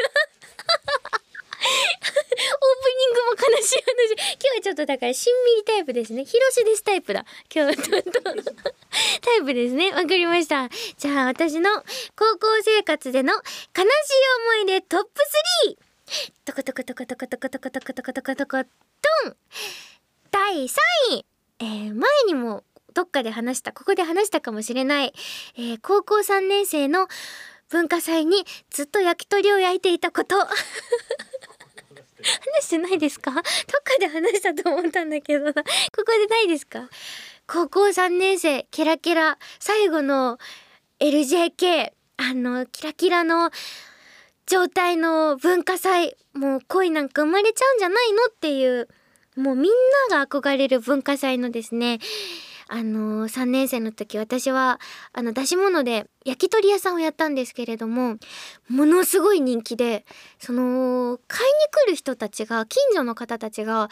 [2.90, 4.12] ニングも悲しい話。
[4.34, 6.24] 今日はちょっとだからしんみりタイプですね。
[6.24, 7.24] 広しですタイプだ。
[7.54, 9.92] 今日はちょっとタイプですね。
[9.92, 10.68] わかりました。
[10.98, 11.70] じゃあ私の
[12.16, 13.84] 高校生活での悲しい
[14.58, 15.10] 思い出トップ
[15.68, 15.76] 3!
[16.44, 19.36] トコトコトコトコトコトコトコトコトコトコドン
[20.30, 20.76] 第3
[21.12, 21.26] 位
[21.60, 22.62] えー、前にも
[22.94, 25.12] どっかで話したここで話したかもしれない、
[25.56, 27.08] えー、高校3年生の
[27.70, 30.36] 文化祭にずっと焼き鳥を焼いていたこと。
[32.56, 33.32] 話してないですか？
[33.32, 33.44] どっか
[34.00, 35.62] で話したと思ったんだけどここ
[36.18, 36.88] でないですか？
[37.46, 40.38] 高校3年生キラキラ最後の
[41.00, 43.50] LJK あのキラキラの
[44.46, 48.24] 状態の文化祭もう恋なんか生まれちゃうんじゃないの？
[48.26, 48.88] っていう
[49.36, 49.72] もうみん
[50.10, 51.98] なが憧れる文化祭のですね
[52.68, 54.80] あの、3年生の時私は
[55.12, 58.16] あの出し物で焼き鳥屋さんをやったんですけれども
[58.68, 60.04] ものすごい人気で
[60.38, 63.90] その買いに来る人たちが近所の方たちが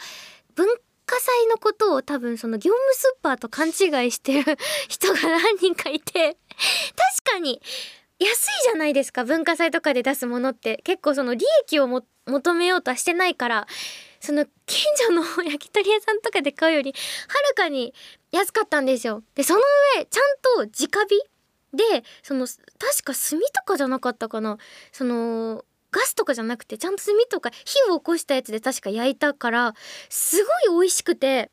[0.55, 0.67] 文
[1.05, 4.57] 化祭のことを多分その業務スーパーと勘違いしてる
[4.87, 6.37] 人が何人かいて
[7.23, 7.61] 確かに
[8.19, 10.81] 安いじゃないですか文化祭とかで出すものって。
[10.83, 13.67] 結構その利益を求めようとはしてないから
[14.19, 17.93] その近所の焼き鳥屋さんとかで買うよりはるかに
[18.33, 19.23] 安かったんですよ。
[19.35, 19.59] でその
[19.97, 21.21] 上ちゃんと直火
[21.77, 24.57] でその確か炭とかじゃなかったかな。
[24.91, 29.75] そのガスとかじゃなくてちゃんと炭とか火を起こしたやつで確か焼いたから
[30.09, 31.51] すごい美味しくて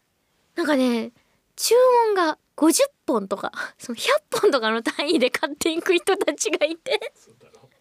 [0.56, 1.12] なんかね
[1.54, 1.74] 注
[2.06, 2.72] 文が50
[3.06, 7.12] 本とか その100本とかの単位で買っていく人たちがいて。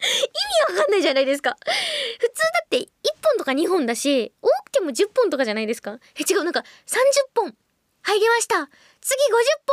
[0.02, 1.58] 意味わかんないじゃないですか。
[1.60, 2.86] 普通だって1
[3.22, 5.98] 本とか2本だし多くても10本とかじゃないですか。
[6.16, 6.94] え違うなんか30
[7.34, 7.54] 本。
[8.02, 8.70] 入りました。
[9.00, 9.16] 次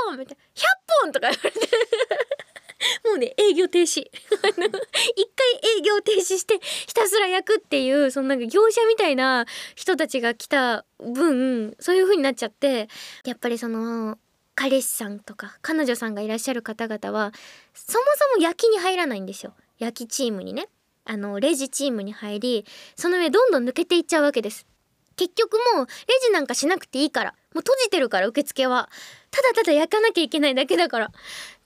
[0.06, 0.44] 50本みたいな。
[0.56, 0.66] 100
[1.04, 1.68] 本とか言われて。
[3.06, 4.06] もうね営業停止。
[4.44, 12.88] あ の一回営業停止してひたすら焼くっていうそのなんか業者みたいな人たちが来た分そういう風になっちゃって。
[13.26, 14.18] やっぱりその
[14.56, 17.32] 彼氏さんとか彼女さんがいらっしゃる方々は
[17.74, 19.54] そもそも焼きに入らないんですよ。
[19.80, 20.68] 焼きチームにね。
[21.10, 24.66] あのレジチームに入りその上どんどん抜けていっちゃうわけです。
[25.16, 27.34] 結局もうレジなんかしなくていいから。
[27.58, 28.88] もう閉じてるから受付は。
[29.32, 31.12] ただただ焼かなきゃいけないだけだから。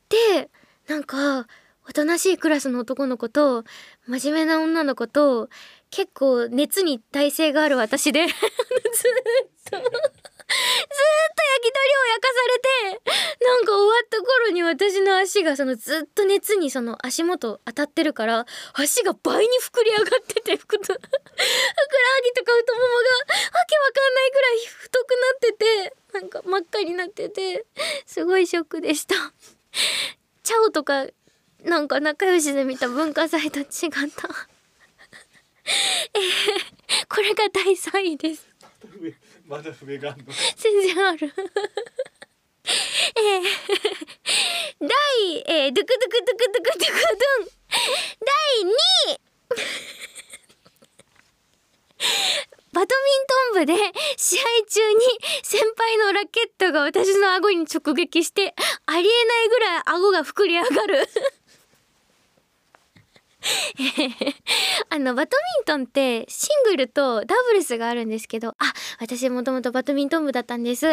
[0.08, 0.50] で
[0.88, 1.48] なんか
[1.88, 3.66] おとなしいクラスの男の子と
[4.08, 5.50] 真面目な女の子と
[5.90, 8.26] 結構熱に耐性がある私で。
[8.32, 8.34] ずっ
[9.70, 10.31] と。
[10.52, 20.96] ずっと焼き鳥を焼かされてなんか終わった頃に私の足がそのずっと熱にその足元当たってるから足が倍に膨れ上がっててふくらはぎ
[22.34, 23.00] とか太ももが
[23.58, 27.66] わけわかんないぐらい太くなっててなんか真っ赤になってて
[28.06, 29.16] すごいショックでした。
[30.44, 31.06] チャオとか
[31.64, 34.30] なんか仲良しで見た文化祭と違った
[36.14, 38.48] えー、これが第3位です
[39.52, 40.26] まだ上があんの？
[40.56, 41.34] 全然ある。
[42.64, 43.44] えー、
[44.80, 47.52] 第、えー、ドゥクドゥクドゥクドゥクドゥクドゥン。
[48.24, 48.72] 第2
[49.12, 49.20] 位
[52.72, 53.76] バドミントン部で
[54.16, 55.00] 試合中に
[55.44, 61.10] 先輩のラケットが私の顎に直撃してありえないぐらい顎が膨れ上がる。
[64.90, 68.56] あのバドミントンってシングルとダブルスがあるんですけどあ
[69.00, 70.86] 私もともとバドミントン部だったんです。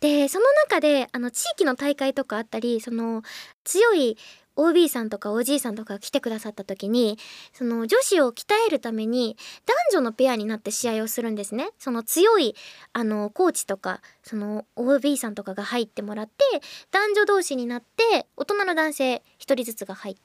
[0.00, 3.22] でその中であの地域の大会とかあったりその
[3.64, 4.16] 強い
[4.56, 7.18] OB さんとか OG さんとかが来てくださった時に
[7.52, 9.36] その女子を鍛えるために
[9.66, 11.70] 男女のペアになって試合をするんですね。
[11.78, 12.54] その強い
[12.92, 16.44] あのコーチとかその OB さんとかが入ってもらって
[16.90, 20.20] 男女同士になって大人の男性1人ずつが入って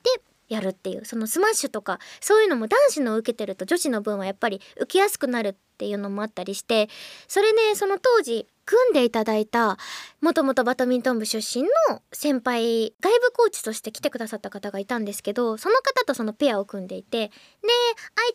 [0.50, 6.90] やるっていうそのスマッシュとかそういうのも男子の受けてると女子の分はやっぱり受けやすくなるっていうのもあったりして
[7.28, 9.78] それねその当時組んでいただいた
[10.22, 17.34] もともとバドミントン部出身の先輩外部コーチとして来てくださった方がいたんですけどその方とそのペアを組んでいてで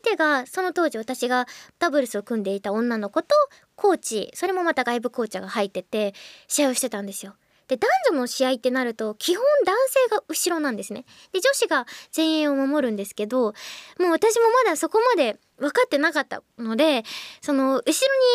[0.03, 1.47] 相手がその当時私が
[1.79, 3.29] ダブルスを組んでいた女の子と
[3.77, 6.15] コーチそれもまた外部コーチが入ってて
[6.49, 7.35] 試合をしてたんですよ。
[7.69, 11.05] で男女の試合ってなると基本男性が後ろなんですね。
[11.33, 17.05] で女子が前衛を守るんですけどもう私もまだそこまで分かってなかったので
[17.41, 17.83] その後ろ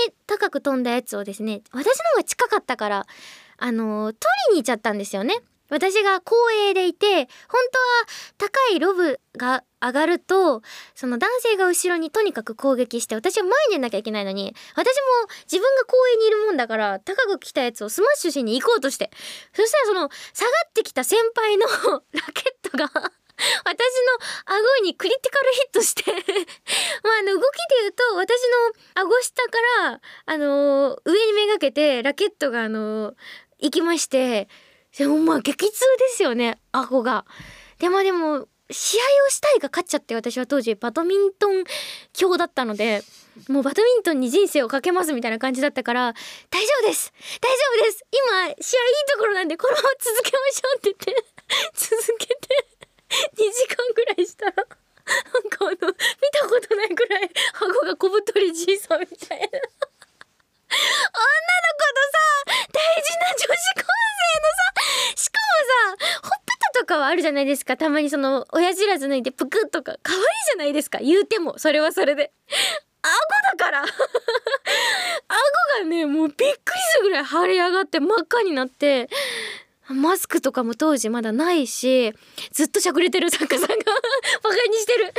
[0.07, 3.07] に高く飛んだやつをですね私の方が近かったから
[3.57, 4.17] あの取
[4.51, 5.35] りに行っちゃったんですよね。
[5.69, 6.35] 私が後
[6.69, 7.25] 衛でいて本
[8.37, 10.61] 当は高いロブが上がると
[10.95, 14.91] その男性が後ろにとにかく攻撃して私は前に出なきゃいけないのに私も
[15.45, 19.11] 自分が後衛にいるもんだから高く来たやつをスマッシュしに行こうとして
[19.53, 21.67] そしたらその下がってきた先輩の
[22.13, 23.73] ラケットが私の
[24.45, 26.11] 顎にクリティカルヒットして
[27.03, 28.41] まああの動きで言うと私
[28.95, 29.51] の顎下か
[29.83, 33.15] らあのー上にめがけてラケットがあのー
[33.59, 34.47] 行きまして
[34.97, 37.25] でもまあ激痛ですよね顎が。
[37.79, 41.63] でもでも試合をしたいが勝っちゃって私は当時バドミントン
[42.11, 43.01] 強だったので
[43.47, 46.13] もうバドミントンに人生をかけますみたいな感じだったから
[46.49, 48.59] 大丈夫です大丈夫です今試合いい
[49.13, 51.23] ところなんでこのまま続けましょうって言って
[51.79, 52.33] 続けて
[53.09, 59.47] 2時間ぐらいしたらなんかあの見たことないぐらい顎が小太りじいさんみたいな
[60.67, 67.77] 女の子とさ大事な女子高生のさしかもさほっぺたとかはあるじゃないですか。
[67.77, 70.99] たまにその親知らず抜いてぷくっとか可愛いじゃないですか。
[70.99, 72.31] 言うてもそれはそれで。
[73.01, 73.81] 顎だから。
[73.83, 73.87] 顎
[75.79, 76.53] がねもうびっくり
[76.91, 79.09] するぐらい腫れ上がって真っ赤になって
[79.89, 82.13] マスクとかも当時まだないし
[82.51, 83.75] ずっとしゃくれてる作家さんが
[84.43, 85.13] バカにしてる。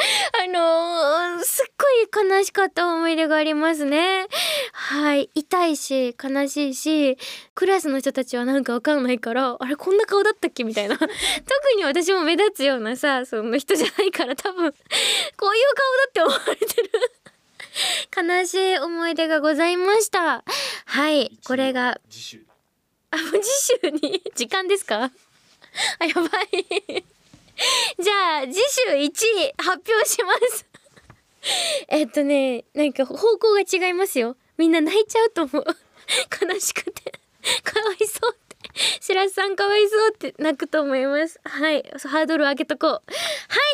[0.45, 1.73] あのーすっ
[2.13, 4.27] ごい悲しかった思い出がありますね。
[4.73, 5.31] はい。
[5.35, 7.17] 痛いし悲しいし
[7.55, 10.97] クラスの人たちはなんかわかんないからあれこんな顔だったっけみたいな。
[10.99, 11.09] 特
[11.77, 14.77] に私も目立つようなさその人じゃないから多分こ
[15.49, 16.91] ういう顔だって思われてる。
[18.17, 20.45] 悲しい思い出がございました。
[20.87, 21.39] はい。
[21.45, 22.48] これが次週
[23.11, 24.23] あ、もう次週に？
[24.35, 25.11] 時間ですか？
[25.99, 26.65] あ、やばい。
[27.99, 28.61] じゃあ、次週
[28.93, 30.67] 1位発表します。
[31.89, 34.37] えっとね、なんか方向が違いますよ。
[34.57, 35.65] みんな泣いちゃうと思う。
[36.43, 37.13] 悲しくて。
[37.63, 38.37] かわいそう。
[39.01, 41.41] 白洲さんかわいそうって泣くと思います。
[41.45, 41.83] はい。
[42.05, 42.91] ハードル上げとこう。
[42.91, 43.01] は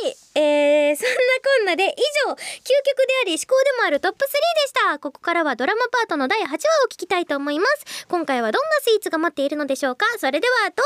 [0.08, 0.16] い。
[0.34, 1.14] えー、 そんな
[1.56, 4.28] こんなで以上、究極であり思考でもあるトップ3で
[4.68, 4.98] した。
[4.98, 6.58] ここからはドラマパートの第8話を
[6.90, 8.06] 聞きたいと思います。
[8.08, 10.82] 今回はどんなスイーツが待っているのでしょうかそれではど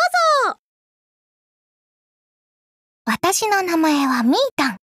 [0.49, 0.59] うぞ
[3.05, 4.77] 私の名前はミータン。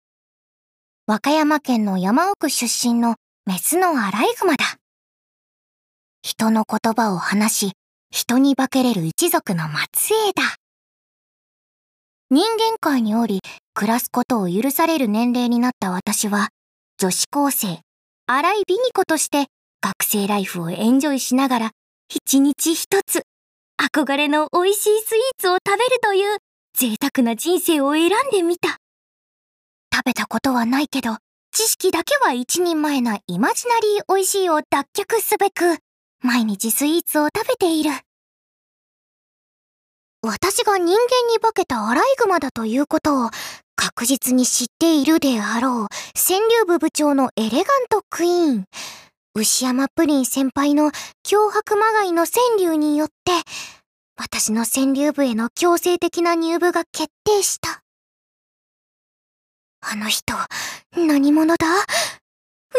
[1.08, 3.16] 和歌山県の山奥出身の
[3.46, 4.66] メスのアライグマだ。
[6.24, 7.74] 人の言葉を話し、
[8.16, 10.55] 人に化けれる一族の末裔だ。
[12.30, 13.41] 人間界におり、
[13.74, 16.47] 暮らすことを許される年齢になった私は、
[16.97, 17.82] 女子高生、
[18.26, 19.47] 荒井美美子として
[19.82, 21.72] 学生ライフをエンジョイしながら、
[22.07, 23.24] 一日一つ、
[23.78, 26.38] 憧れの美味しいスイーツを食べるという
[26.74, 28.78] 贅沢な人生を選んでみた。
[29.93, 31.18] 食べたことはないけど、
[31.51, 35.80] 知識だけは一人前なイマジナリー美味しいを脱却すべく、
[36.22, 37.91] 毎日スイーツを食べている。
[40.28, 40.93] 私が人間
[41.32, 43.30] に化けたアライグマだということを
[43.76, 48.65] 確実に知っているであろう川柳部部長のエレガントクイーン、
[49.36, 50.91] 牛山プリン先輩の
[51.23, 53.34] 脅迫まがいの川柳によって、
[54.17, 57.82] 私の川柳部への強制的な入部が決定した。
[59.82, 60.34] あの人、
[60.95, 61.67] 何者だ？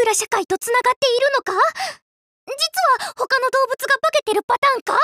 [0.03, 1.53] 裏社会と繋がっているのか？
[1.53, 1.57] 実
[3.07, 4.99] は他の動物が化けてるパターンか？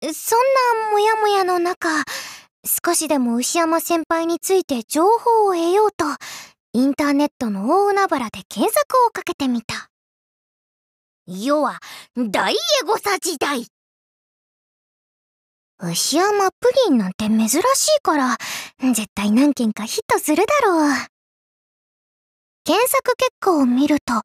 [0.00, 0.38] そん
[0.84, 1.88] なモヤモヤの中、
[2.64, 6.04] 少しでも牛山先輩について情報を得ようと、
[6.72, 9.90] インターネットの大海原で検索をかけてみた。
[11.26, 11.80] 世は
[12.16, 13.66] 大エゴサ時代。
[15.80, 17.60] 牛山プリンなんて珍しい
[18.02, 18.36] から、
[18.80, 20.92] 絶対何件かヒットするだろう。
[22.64, 24.22] 検索結果を見ると、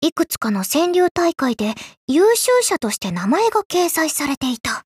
[0.00, 1.74] いくつかの川柳大会で
[2.06, 4.85] 優秀者として名前が掲載されていた。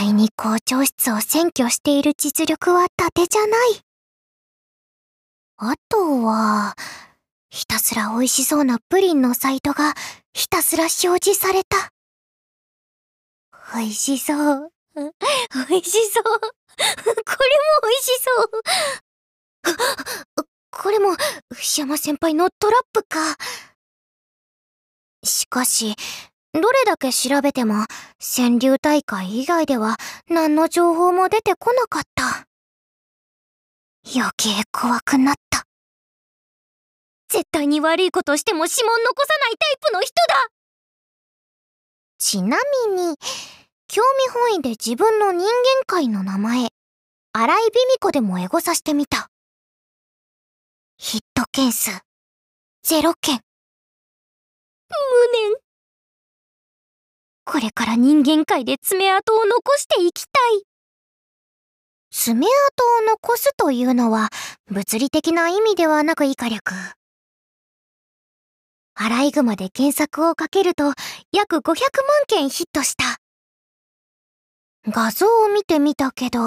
[0.00, 3.80] 第二校長室を占拠している実力は伊達じゃない。
[5.56, 6.76] あとは、
[7.50, 9.94] ひたすら美味しそうなプリンのサイトが
[10.32, 11.90] ひたすら表示された。
[13.74, 14.70] 美味しそう。
[15.68, 16.22] 美味しそう。
[16.22, 17.18] これも
[17.82, 18.42] 美味しそ
[20.44, 20.46] う。
[20.70, 21.16] これも、
[21.50, 23.18] 牛山先輩のトラップか。
[25.24, 25.96] しかし、
[26.54, 27.84] どれだけ調べても、
[28.18, 29.96] 川柳大会以外では
[30.28, 32.46] 何の情報も出てこなかった。
[34.14, 35.64] 余計怖くなった。
[37.28, 40.34] 絶対に悪いことしても指紋残さないタイプの人だ
[42.16, 42.56] ちな
[42.88, 43.16] みに、
[43.86, 45.50] 興味本位で自分の人間
[45.86, 46.68] 界の名前、
[47.32, 49.28] 荒井美美子でもエゴサしてみた。
[50.96, 51.90] ヒット件数、
[52.82, 53.40] ゼロ件。
[54.88, 55.67] 無念。
[57.50, 60.64] これから人間界で爪痕を残していきたい。
[62.10, 62.50] 爪痕
[62.98, 64.28] を残すというのは、
[64.66, 66.74] 物理的な意味ではなく以下略。
[68.96, 70.92] アライグマで検索をかけると、
[71.32, 71.80] 約500万
[72.26, 73.16] 件ヒットした。
[74.86, 76.40] 画像を見てみたけど、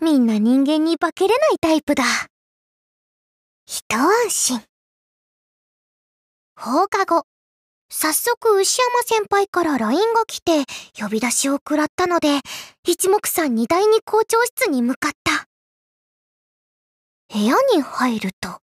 [0.00, 2.04] みんな人間に化けれないタイプだ。
[3.66, 4.62] 一安心。
[6.56, 7.26] 放課後、
[7.94, 10.64] 早速牛山先輩から LINE が来て
[10.98, 12.40] 呼び出しを食らったので、
[12.84, 15.46] 一目散に第二校長室に向かった。
[17.30, 18.60] 部屋に入ると、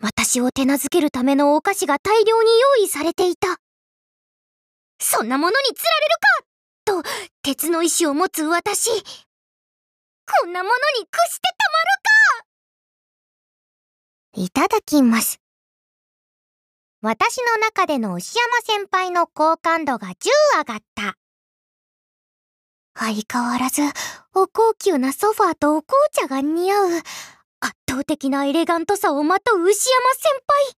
[0.00, 3.58] 私を手なずけるためのお菓子が大量に用意されていた。
[5.00, 5.84] そんなものに釣
[6.86, 8.90] られるかと、鉄の意志を持つ私。
[8.92, 11.66] こんなものに屈してた
[14.36, 15.41] まるかいただきます。
[17.04, 20.12] 私の中での牛山先輩の好感度が10
[20.58, 21.18] 上がった。
[22.94, 23.82] 相変わらず、
[24.34, 26.86] お高級なソファーとお紅茶が似合う、
[27.58, 30.76] 圧倒的なエレガントさをまとう牛山先輩。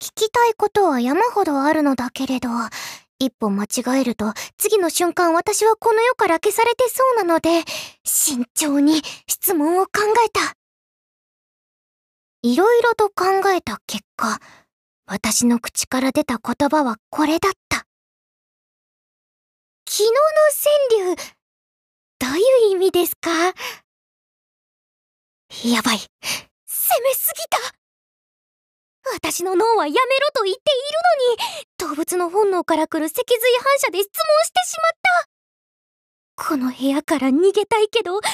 [0.00, 2.50] 聞きたいことは山ほどあるのだけれど、
[3.18, 7.64] 一歩間違えると、次の瞬間私はこの世から消されてそうなので、
[8.04, 9.90] 慎重に質問を考
[10.24, 10.59] えた。
[12.42, 14.40] いろいろと考えた結果、
[15.06, 17.84] 私の口から出た言葉はこれだった。
[19.86, 20.16] 昨日の
[20.94, 21.32] 川柳、
[22.18, 23.30] どういう意味ですか？
[25.68, 25.98] やばい。
[26.66, 27.58] 攻めすぎた。
[29.12, 30.74] 私の脳はやめろと言ってい
[31.36, 34.92] るのに、動物の本能から来る脊髄反射で質問してしまっ
[36.38, 36.46] た。
[36.48, 38.30] この部屋から逃げたいけど、逃げよ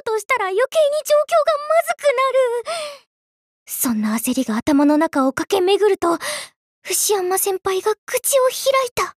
[0.00, 3.11] うとしたら余計に状況がまずくなる。
[3.66, 6.18] そんな焦りが頭の中を駆け巡ると、
[6.84, 9.16] 牛山先輩が口を開いた。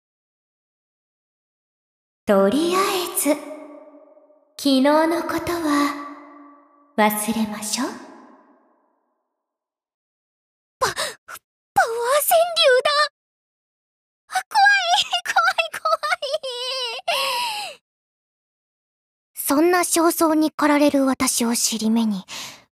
[2.25, 3.35] とりあえず、
[4.57, 5.93] 昨日のことは
[6.97, 7.87] 忘れましょう。
[10.79, 12.89] パワー川柳だ
[14.27, 14.59] あ怖
[15.01, 15.95] い怖い怖
[17.75, 17.81] い
[19.33, 22.23] そんな焦燥に駆られる私を尻目に、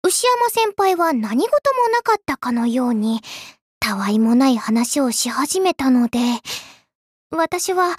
[0.03, 3.21] 牛山先輩は何事もなかったかのように、
[3.79, 6.19] たわいもない話をし始めたので、
[7.29, 7.95] 私は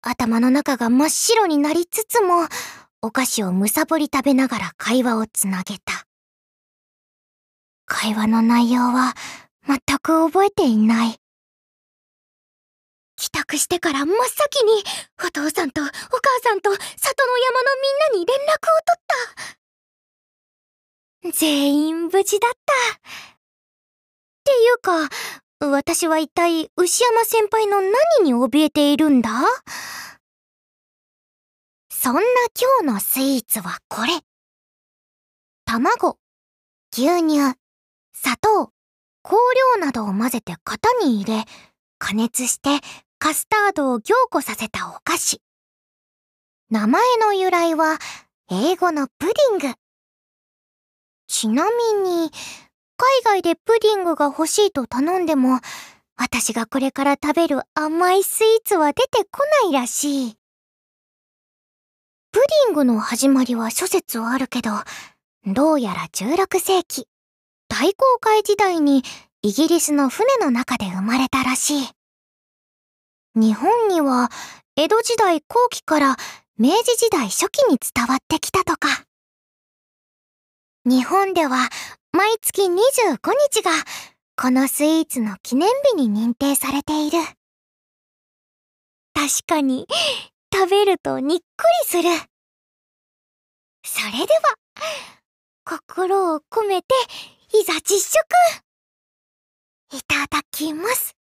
[0.00, 2.48] 頭の中が真っ白になりつつも、
[3.02, 6.06] お菓子をむさぼり食べながら会話をつなげた。
[7.84, 9.14] 会話の内容は
[9.66, 11.16] 全く覚えていない。
[13.16, 14.82] 帰宅してから真っ先に
[15.24, 15.90] お父さんとお母
[16.42, 17.68] さんと里の山の
[18.14, 19.02] みんなに連絡を取っ
[19.46, 19.61] た。
[21.30, 22.56] 全員無事だった。
[22.56, 23.00] っ
[24.44, 25.08] ていうか、
[25.60, 29.30] 私は一体牛山先輩の何に怯えているんだ？
[31.90, 32.20] そんな
[32.80, 34.20] 今日のスイーツはこれ。
[35.64, 36.18] 卵、
[36.92, 37.56] 牛乳、
[38.12, 38.72] 砂糖、
[39.22, 39.36] 香
[39.76, 41.44] 料などを混ぜて型に入れ、
[41.98, 42.80] 加熱して
[43.20, 45.40] カスタードを凝固させたお菓子。
[46.70, 47.98] 名前の由来は
[48.50, 49.81] 英語のプディング。
[51.32, 52.30] ちなみに、
[52.98, 55.60] 海外でプディングが欲しいと頼んでも、
[56.14, 60.36] 私がこれから食べる甘いスイーツは出てこないらしい。
[62.32, 64.72] プディングの始まりは諸説あるけど、
[65.46, 67.08] どうやら16世紀、
[67.66, 69.02] 大航海時代に
[69.40, 71.88] イギリスの船の中で生まれたらしい。
[73.34, 74.30] 日本には
[74.76, 76.16] 江戸時代後期から
[76.58, 79.06] 明治時代初期に伝わってきたとか。
[80.84, 81.68] 日本では
[82.12, 82.72] 毎月25
[83.52, 83.70] 日が
[84.36, 87.18] このスイーツの記念日に認定されている。
[89.14, 89.86] 確かに
[90.52, 92.10] 食べるとにっくりする。
[93.84, 94.26] それでは、
[95.64, 96.88] 心を込めて
[97.54, 101.14] いざ実食いただきます。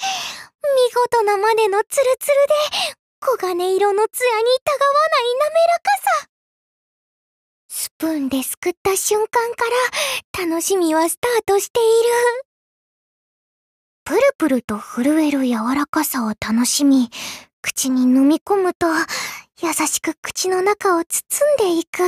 [0.00, 6.28] 見事なまでのツルツルで、黄金色のツヤにたがわない滑らかさ。
[7.68, 9.64] スプーンですくった瞬間か
[10.40, 11.88] ら楽しみはスタートしている。
[14.04, 17.10] プルプルと震える柔らかさを楽しみ、
[17.62, 18.88] 口に飲み込むと
[19.62, 22.02] 優しく口の中を包んでいく。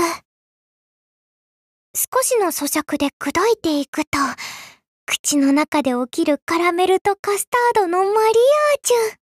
[1.94, 4.18] 少しの咀嚼で砕いていくと、
[5.06, 8.32] 口の中で起きるカラメルとカスタードのマリアー
[8.82, 9.23] ジュ。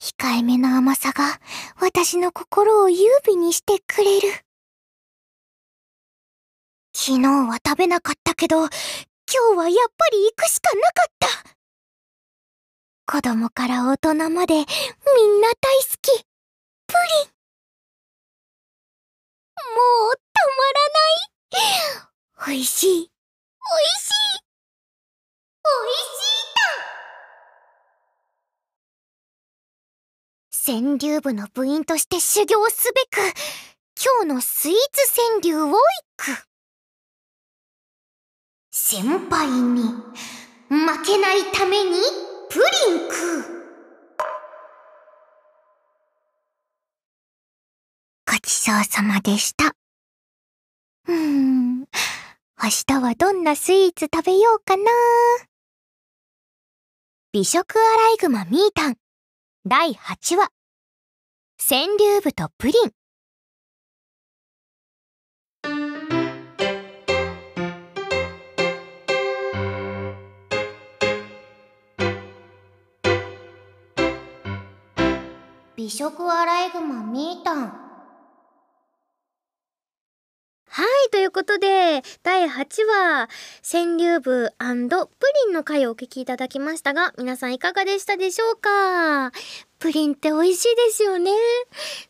[0.00, 1.40] 控えめな甘さが
[1.80, 4.28] 私の心を優美にしてくれる。
[6.94, 8.68] 昨日は食べなかったけど、今
[9.54, 11.28] 日はやっぱり行くしかなかった。
[13.12, 14.64] 子供から大人までみん
[15.40, 16.24] な大好き。
[16.86, 17.36] プリン。
[19.76, 20.88] もうたまら
[22.48, 22.54] ない。
[22.54, 22.88] 美味しい。
[22.88, 24.46] 美味しい。
[25.64, 26.96] 美味しいだ。
[30.66, 33.20] 川柳部の部員として修行すべく、
[33.96, 35.80] 今日のスイーツ川柳をい
[36.16, 36.44] く。
[38.72, 39.82] 先輩に
[40.68, 42.00] 負けないために
[42.50, 42.58] プ
[42.88, 43.44] リン食う。
[48.28, 49.72] ごちそうさまでした。
[51.06, 51.86] うん、明
[52.84, 54.82] 日はどんなスイーツ食べようかな。
[57.30, 58.96] 美食アライグマミータン
[59.64, 60.55] 第8話
[61.58, 62.92] 川柳部とプリン。
[75.76, 77.85] 美食アライグマミータン
[80.76, 82.50] はい、ということで、第8
[82.86, 83.30] 話、
[83.62, 84.64] 川柳部プ
[85.46, 89.32] リンの回をお聞きいただきましたが、皆さんいかがでしたでしょうか？
[89.78, 91.30] プリンって美味しいですよね。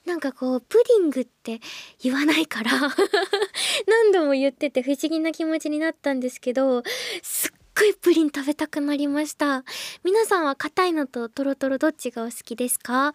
[0.04, 1.60] なんかこう、プディングって
[2.02, 2.72] 言わないから
[3.86, 6.82] 何度も言ってて不思議な気持ちになったんですけど、
[7.22, 9.62] すっごいプリン食べたくなりました。
[10.02, 13.12] 皆さんは硬いのとトロトロどっちがお好きですか？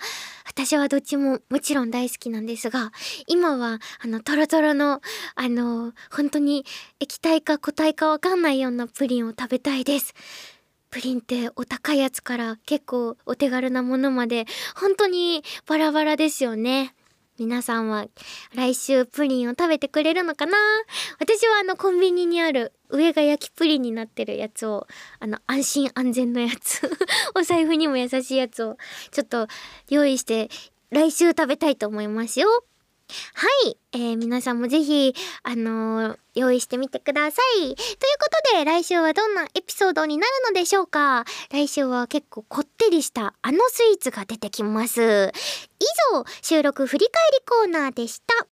[0.48, 2.92] 私はどっちももちろん大好きなんですが
[3.26, 5.02] 今はあのトロトロの
[5.34, 6.64] あの本当に
[7.00, 10.14] 液体か固体かわかんないようなプリンを食べたいです。
[10.92, 14.46] プリンってお高いやつから結構お手軽なものまで
[14.76, 16.94] 本当にバラバラですよね。
[17.42, 18.06] 皆さんは
[18.54, 20.54] 来週プリンを食べてくれるのかな？
[21.20, 24.86] 私はあのコンビニにある上が焼きプリンになってるやつを
[25.20, 26.88] あの安心安全のやつ
[27.34, 28.78] お財布にも優しいやつを
[29.10, 29.48] ちょっと
[29.90, 30.50] 用意して
[30.92, 32.48] 来週食べたいと思いますよ。
[33.34, 37.62] はい、えー、皆さんもぜひ、あのー、用意してみてください。
[37.62, 37.76] というこ
[38.54, 45.02] とで、来週はどんなエピソードになるのでしょうか来週は結構こってりしたあのスイーツが出てきます。
[45.02, 48.48] 以上、収録振り返りコーナーでした。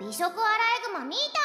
[0.00, 1.43] 美食アライグマミータ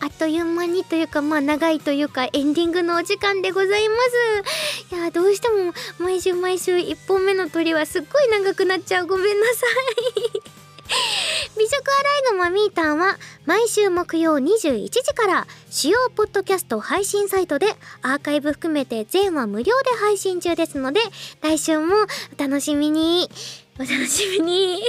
[0.00, 3.94] あっという間にというかまあ長いというかエンディングのお時間でございま
[4.90, 4.94] す。
[4.94, 9.06] いやどうしても毎週毎週1本目の鳥はすっごい長くなっちゃう。
[9.06, 9.66] ごめんなさ
[10.46, 10.60] い。
[11.56, 13.16] 美食アライグマミータンは
[13.46, 17.66] 毎週木曜21時から主要ポッドキャスト配信サイトで
[18.02, 21.00] アーカイブ含めて全話無料で配信中ですので
[21.42, 21.94] 来週も
[22.36, 23.28] お楽しみに。
[23.76, 24.82] お楽しみに。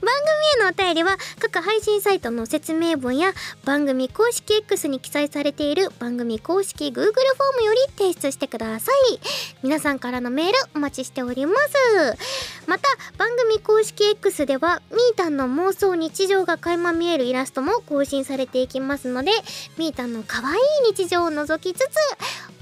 [0.00, 0.14] 番
[0.58, 3.32] 組へのお便りは各配信サイトの説明文や
[3.64, 7.12] 番組公式 X に記載されている番組公式 Google フォー
[7.60, 9.20] ムより提出してください。
[9.62, 12.18] 皆さんからのメールお待ちしております。
[12.66, 12.88] また
[13.18, 19.30] 番組公式 X ではみーたんの妄想日常が垣間見えるイラストも更新されていきますので
[19.78, 20.58] みーたんの可愛い
[20.94, 21.88] 日常を覗きつつ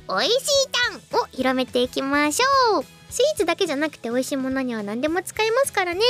[0.09, 0.40] 美味しい
[1.11, 2.84] タンを広めていきましょう。
[3.11, 6.00] スイーツだけじゃなくて美味しいものには何でも使えますからね。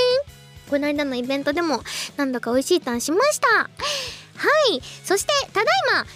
[0.68, 1.82] この間のイベントでも
[2.16, 3.48] なんだか美味しいタンしました。
[4.42, 4.80] はい。
[5.04, 6.06] そしてただいま11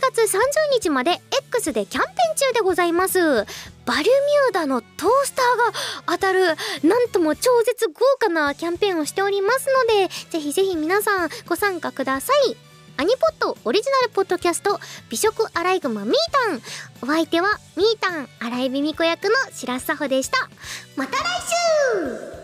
[0.00, 0.38] 月30
[0.72, 1.20] 日まで
[1.50, 3.18] X でキャンペーン中でございます。
[3.20, 6.46] バルミューダのトースターが当たる
[6.82, 12.56] なんとも超絶豪華なキャンペーンをしておりますのでぜひぜひ皆さんご参加ください。
[13.00, 16.14] アニポットオリジナルポッドキャスト美食アライグマミー
[16.48, 16.62] タン。
[17.00, 20.48] お相手はミータン荒井美美子役の白洲穂でした。
[20.96, 21.20] また来
[22.34, 22.37] 週!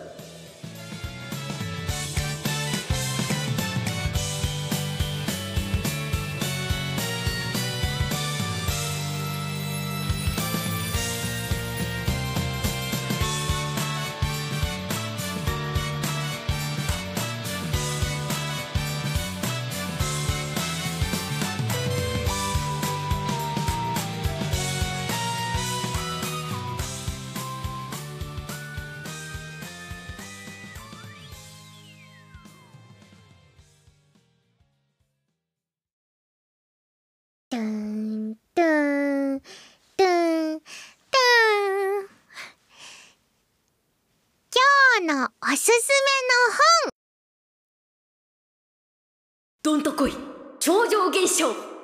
[49.65, 50.13] どんとこい。
[50.59, 51.74] 超常現象。